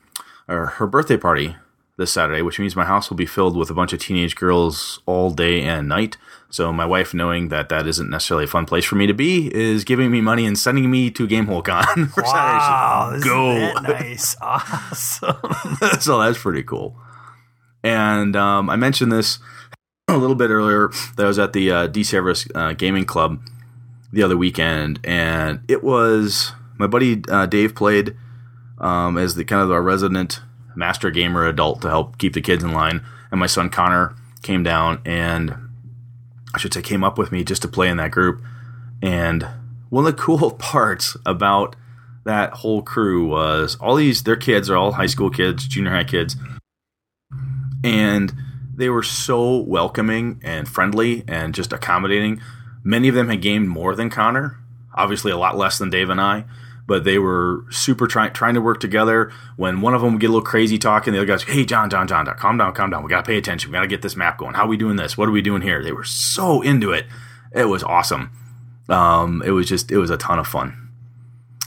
[0.49, 1.56] uh, her birthday party
[1.97, 4.99] this Saturday, which means my house will be filled with a bunch of teenage girls
[5.06, 6.18] all day and night.
[6.52, 9.54] So my wife, knowing that that isn't necessarily a fun place for me to be,
[9.56, 13.24] is giving me money and sending me to Gamehole Con for Wow, Saturday.
[13.24, 13.74] Go.
[13.82, 15.38] nice, awesome.
[16.02, 16.97] so that's pretty cool.
[17.84, 19.39] And um, I mentioned this
[20.10, 22.04] a little bit earlier that I was at the uh, D.
[22.04, 23.41] Cerberus uh, Gaming Club
[24.12, 28.14] the other weekend, and it was my buddy uh, Dave played
[28.78, 30.41] um, as the kind of our resident
[30.76, 34.64] master gamer adult to help keep the kids in line, and my son Connor came
[34.64, 35.56] down and
[36.54, 38.41] I should say came up with me just to play in that group.
[39.02, 39.47] And
[39.89, 41.76] one of the cool parts about
[42.24, 46.04] that whole crew was all these their kids are all high school kids, junior high
[46.04, 46.36] kids,
[47.84, 48.34] and
[48.76, 52.41] they were so welcoming and friendly and just accommodating.
[52.84, 54.58] Many of them had gamed more than Connor,
[54.93, 56.45] obviously a lot less than Dave and I,
[56.92, 59.32] but they were super trying trying to work together.
[59.56, 61.89] When one of them would get a little crazy talking, the other guys, "Hey, John,
[61.89, 63.02] John, John, calm down, calm down.
[63.02, 63.72] We gotta pay attention.
[63.72, 64.56] We gotta get this map going.
[64.56, 65.18] How are we doing this?
[65.18, 67.06] What are we doing here?" They were so into it.
[67.54, 68.30] It was awesome.
[68.89, 70.89] Um, it was just it was a ton of fun.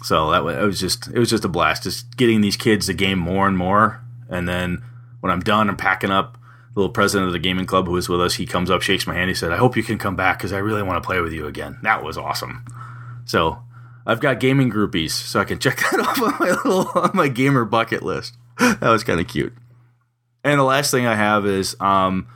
[0.02, 1.84] So that was, it was just it was just a blast.
[1.84, 4.82] Just getting these kids to game more and more, and then
[5.20, 6.36] when I'm done, I'm packing up.
[6.74, 9.06] The little president of the gaming club who was with us, he comes up, shakes
[9.06, 9.30] my hand.
[9.30, 11.32] He said, "I hope you can come back because I really want to play with
[11.32, 12.66] you again." That was awesome.
[13.24, 13.63] So
[14.06, 17.28] I've got gaming groupies, so I can check that off on my little on my
[17.28, 18.36] gamer bucket list.
[18.58, 19.52] That was kind of cute.
[20.44, 22.28] And the last thing I have is um,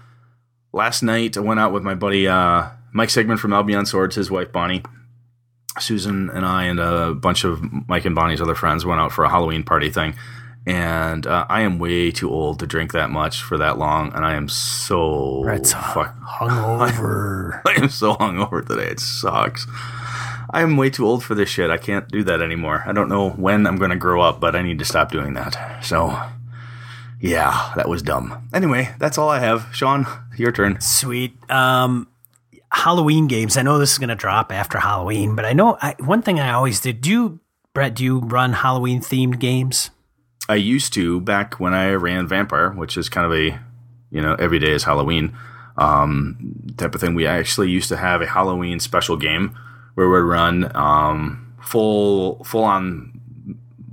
[0.73, 4.31] last night I went out with my buddy uh, Mike Sigmund from Albion Swords, his
[4.31, 4.83] wife Bonnie,
[5.79, 9.25] Susan, and I, and a bunch of Mike and Bonnie's other friends went out for
[9.25, 10.14] a Halloween party thing.
[10.66, 14.25] And uh, I am way too old to drink that much for that long, and
[14.25, 16.19] I am so Brett's fuck.
[16.21, 17.62] hungover.
[17.66, 18.89] I am so hungover today.
[18.89, 19.66] It sucks.
[20.51, 21.70] I am way too old for this shit.
[21.70, 22.82] I can't do that anymore.
[22.86, 25.34] I don't know when I'm going to grow up, but I need to stop doing
[25.34, 25.84] that.
[25.84, 26.18] So,
[27.20, 28.49] yeah, that was dumb.
[28.55, 29.68] Anyway, that's all I have.
[29.72, 30.80] Sean, your turn.
[30.80, 31.36] Sweet.
[31.51, 32.09] Um,
[32.72, 33.57] Halloween games.
[33.57, 36.40] I know this is going to drop after Halloween, but I know I, one thing
[36.40, 37.01] I always did.
[37.01, 37.40] Do you,
[37.74, 37.94] Brett?
[37.94, 39.90] Do you run Halloween themed games?
[40.49, 43.59] I used to back when I ran Vampire, which is kind of a,
[44.11, 45.36] you know, every day is Halloween
[45.76, 47.14] um, type of thing.
[47.14, 49.57] We actually used to have a Halloween special game
[49.99, 53.20] where we'd run um, full full on,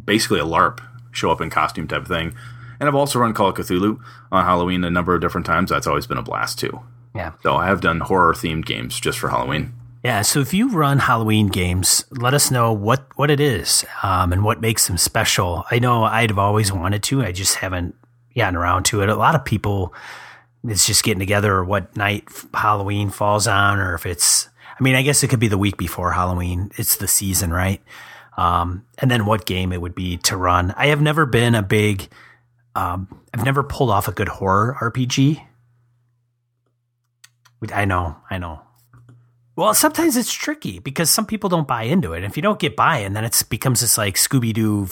[0.05, 0.79] basically a LARP,
[1.11, 2.35] show up in costume type of thing.
[2.79, 3.99] And I've also run Call of Cthulhu
[4.31, 5.71] on Halloween a number of different times.
[5.71, 6.79] That's always been a blast too.
[7.15, 7.31] Yeah.
[7.41, 9.73] So I have done horror themed games just for Halloween.
[10.03, 14.31] Yeah, so if you run Halloween games, let us know what, what it is um,
[14.31, 15.65] and what makes them special.
[15.71, 17.23] I know I'd have always wanted to.
[17.23, 17.95] I just haven't
[18.37, 19.09] gotten around to it.
[19.09, 19.91] A lot of people,
[20.65, 24.95] it's just getting together or what night Halloween falls on, or if it's, I mean,
[24.95, 26.71] I guess it could be the week before Halloween.
[26.77, 27.81] It's the season, right?
[28.37, 30.73] Um, and then what game it would be to run.
[30.75, 32.09] I have never been a big,
[32.75, 35.41] um, I've never pulled off a good horror RPG.
[37.73, 38.61] I know, I know.
[39.55, 42.23] Well, sometimes it's tricky because some people don't buy into it.
[42.23, 44.87] If you don't get buy-in, then it becomes this like Scooby Doo,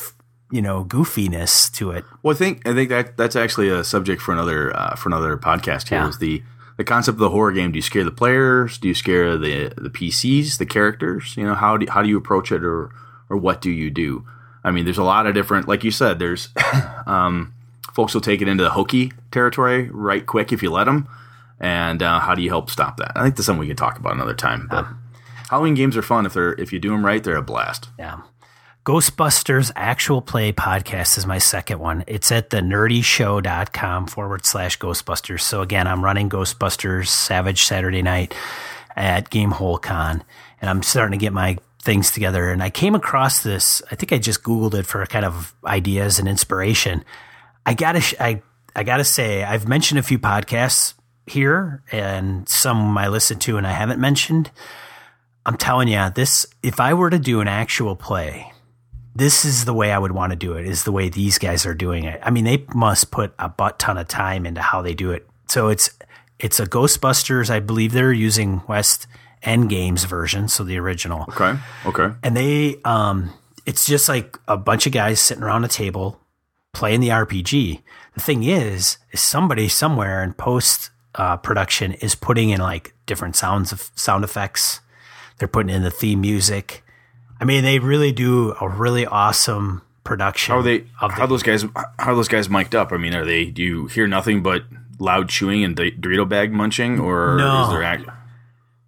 [0.52, 2.06] you know goofiness to it.
[2.24, 5.36] Well, I think I think that that's actually a subject for another uh, for another
[5.38, 5.90] podcast.
[5.90, 6.08] Here Yeah.
[6.08, 6.42] is the
[6.78, 7.72] the concept of the horror game.
[7.72, 8.78] Do you scare the players?
[8.78, 11.36] Do you scare the the PCs, the characters?
[11.38, 12.92] You know how do how do you approach it, or
[13.30, 14.26] or what do you do?
[14.64, 15.68] I mean, there's a lot of different.
[15.68, 16.50] Like you said, there's
[17.06, 17.54] um,
[17.94, 21.08] folks will take it into the hokey territory right quick if you let them.
[21.60, 23.14] And uh, how do you help stop that?
[23.16, 24.68] I think that's something we can talk about another time.
[24.70, 24.86] But
[25.50, 27.90] Halloween games are fun if they're if you do them right, they're a blast.
[27.98, 28.22] Yeah.
[28.86, 32.04] Ghostbusters Actual Play Podcast is my second one.
[32.06, 35.40] It's at the nerdyshow.com forward slash Ghostbusters.
[35.40, 38.36] So again, I'm running Ghostbusters Savage Saturday night
[38.94, 40.22] at Gamehole Con,
[40.60, 42.52] and I'm starting to get my things together.
[42.52, 46.20] And I came across this, I think I just Googled it for kind of ideas
[46.20, 47.06] and inspiration.
[47.66, 48.42] I gotta, I,
[48.76, 50.94] I gotta say, I've mentioned a few podcasts
[51.26, 54.52] here and some I listened to and I haven't mentioned.
[55.46, 58.53] I'm telling you, this, if I were to do an actual play,
[59.16, 61.66] this is the way I would want to do it, is the way these guys
[61.66, 62.20] are doing it.
[62.24, 65.28] I mean, they must put a butt ton of time into how they do it.
[65.48, 65.92] So it's,
[66.40, 67.50] it's a Ghostbusters.
[67.50, 69.08] I believe they're using West
[69.44, 70.48] End Games version.
[70.48, 71.58] So the original Okay.
[71.86, 72.16] Okay.
[72.24, 73.32] and they um
[73.66, 76.20] it's just like a bunch of guys sitting around a table
[76.74, 77.82] playing the RPG.
[78.16, 83.36] The thing is, is somebody somewhere in post uh, production is putting in like different
[83.36, 84.82] sounds of sound effects.
[85.38, 86.83] They're putting in the theme music.
[87.44, 90.54] I mean, they really do a really awesome production.
[90.54, 90.86] How are they?
[91.02, 91.64] Of How are those guys?
[92.00, 92.94] How are those guys mic'd up?
[92.94, 93.44] I mean, are they?
[93.46, 94.64] Do you hear nothing but
[94.98, 97.64] loud chewing and Dorito bag munching, or No.
[97.64, 97.84] is there?
[97.84, 98.06] Act-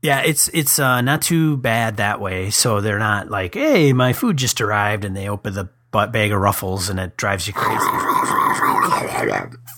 [0.01, 2.49] Yeah, it's it's uh, not too bad that way.
[2.49, 6.32] So they're not like, "Hey, my food just arrived," and they open the butt bag
[6.32, 7.86] of Ruffles, and it drives you crazy.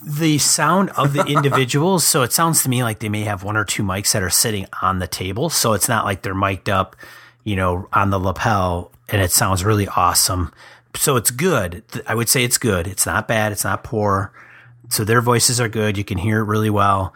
[0.05, 2.05] the sound of the individuals.
[2.05, 4.29] so it sounds to me like they may have one or two mics that are
[4.29, 5.49] sitting on the table.
[5.49, 6.95] So it's not like they're mic'd up,
[7.47, 10.51] you know, on the lapel, and it sounds really awesome.
[10.95, 11.81] So it's good.
[12.05, 12.87] I would say it's good.
[12.87, 13.53] It's not bad.
[13.53, 14.33] It's not poor.
[14.89, 15.97] So their voices are good.
[15.97, 17.13] You can hear it really well.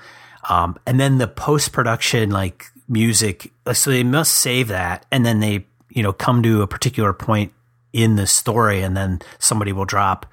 [0.48, 5.06] Um, and then the post production, like music, so they must save that.
[5.12, 7.52] And then they, you know, come to a particular point
[7.92, 10.26] in the story, and then somebody will drop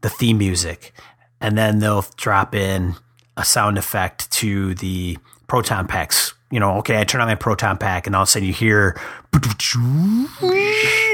[0.00, 0.92] the theme music.
[1.40, 2.94] And then they'll drop in
[3.36, 6.34] a sound effect to the proton packs.
[6.50, 8.52] You know, okay, I turn on my proton pack, and all of a sudden you
[8.52, 9.00] hear,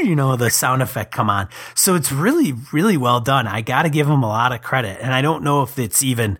[0.03, 1.49] you know, the sound effect come on.
[1.74, 3.47] So it's really, really well done.
[3.47, 4.99] I got to give them a lot of credit.
[5.03, 6.39] And I don't know if it's even,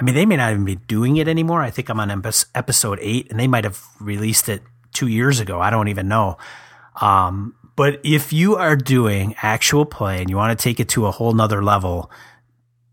[0.00, 1.60] I mean, they may not even be doing it anymore.
[1.60, 2.10] I think I'm on
[2.54, 4.62] episode eight, and they might have released it
[4.94, 5.60] two years ago.
[5.60, 6.38] I don't even know.
[7.00, 11.06] Um, but if you are doing actual play and you want to take it to
[11.06, 12.10] a whole nother level,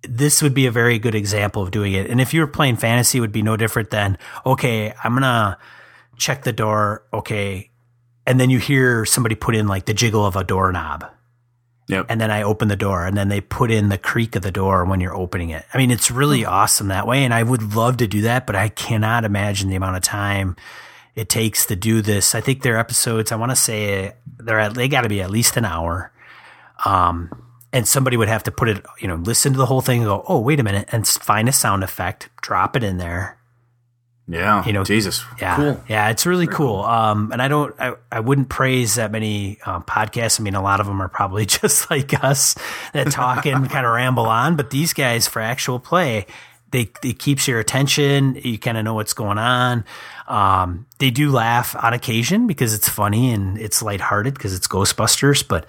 [0.10, 2.10] this would be a very good example of doing it.
[2.10, 5.24] And if you were playing fantasy, it would be no different than, okay, I'm going
[5.24, 5.58] to
[6.18, 7.04] check the door.
[7.14, 7.72] Okay.
[8.26, 11.06] And then you hear somebody put in like the jiggle of a doorknob.
[11.88, 12.08] Yep.
[12.10, 14.52] And then I open the door and then they put in the creak of the
[14.52, 15.66] door when you're opening it.
[15.72, 17.24] I mean, it's really awesome that way.
[17.24, 20.56] And I would love to do that, but I cannot imagine the amount of time
[21.14, 22.34] it takes to do this.
[22.34, 25.30] I think their episodes, I want to say they're at, they got to be at
[25.30, 26.12] least an hour.
[26.84, 27.45] Um,
[27.76, 30.08] and somebody would have to put it, you know, listen to the whole thing and
[30.08, 33.38] go, oh, wait a minute, and find a sound effect, drop it in there.
[34.30, 34.66] yeah.
[34.66, 35.26] you know, Jesus.
[35.42, 35.58] Yeah.
[35.58, 35.84] Cool.
[35.90, 36.10] Yeah.
[36.10, 36.80] It's really cool.
[36.80, 40.40] Um, and I don't, I, I wouldn't praise that many um, podcasts.
[40.40, 42.56] I mean, a lot of them are probably just like us
[42.94, 46.28] that talk and kind of ramble on, but these guys for actual play,
[46.72, 48.36] they, it keeps your attention.
[48.42, 49.84] You kind of know what's going on.
[50.30, 55.46] Um, they do laugh on occasion because it's funny and it's lighthearted because it's Ghostbusters.
[55.46, 55.68] But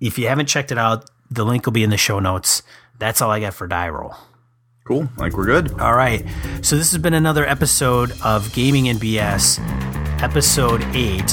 [0.00, 2.62] if you haven't checked it out, the link will be in the show notes.
[2.98, 4.14] That's all I got for die roll.
[4.84, 5.08] Cool.
[5.16, 5.80] Like we're good.
[5.80, 6.24] All right.
[6.62, 9.58] So this has been another episode of Gaming and BS,
[10.22, 11.26] episode eight.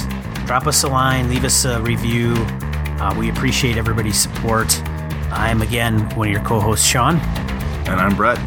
[0.46, 2.34] Drop us a line, leave us a review.
[2.38, 4.82] Uh, we appreciate everybody's support.
[5.32, 7.18] I'm again one of your co-hosts, Sean.
[7.18, 8.38] And I'm Brett.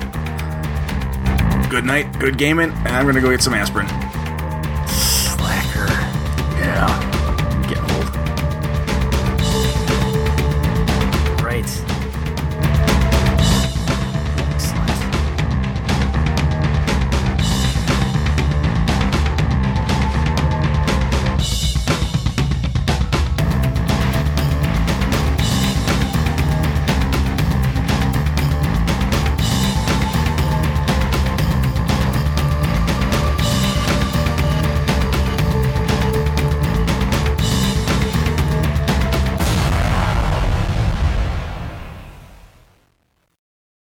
[1.70, 2.18] Good night.
[2.18, 2.70] Good gaming.
[2.70, 3.88] And I'm gonna go get some aspirin.
[4.88, 5.86] Slacker.
[6.60, 7.10] Yeah.
[11.54, 11.83] right.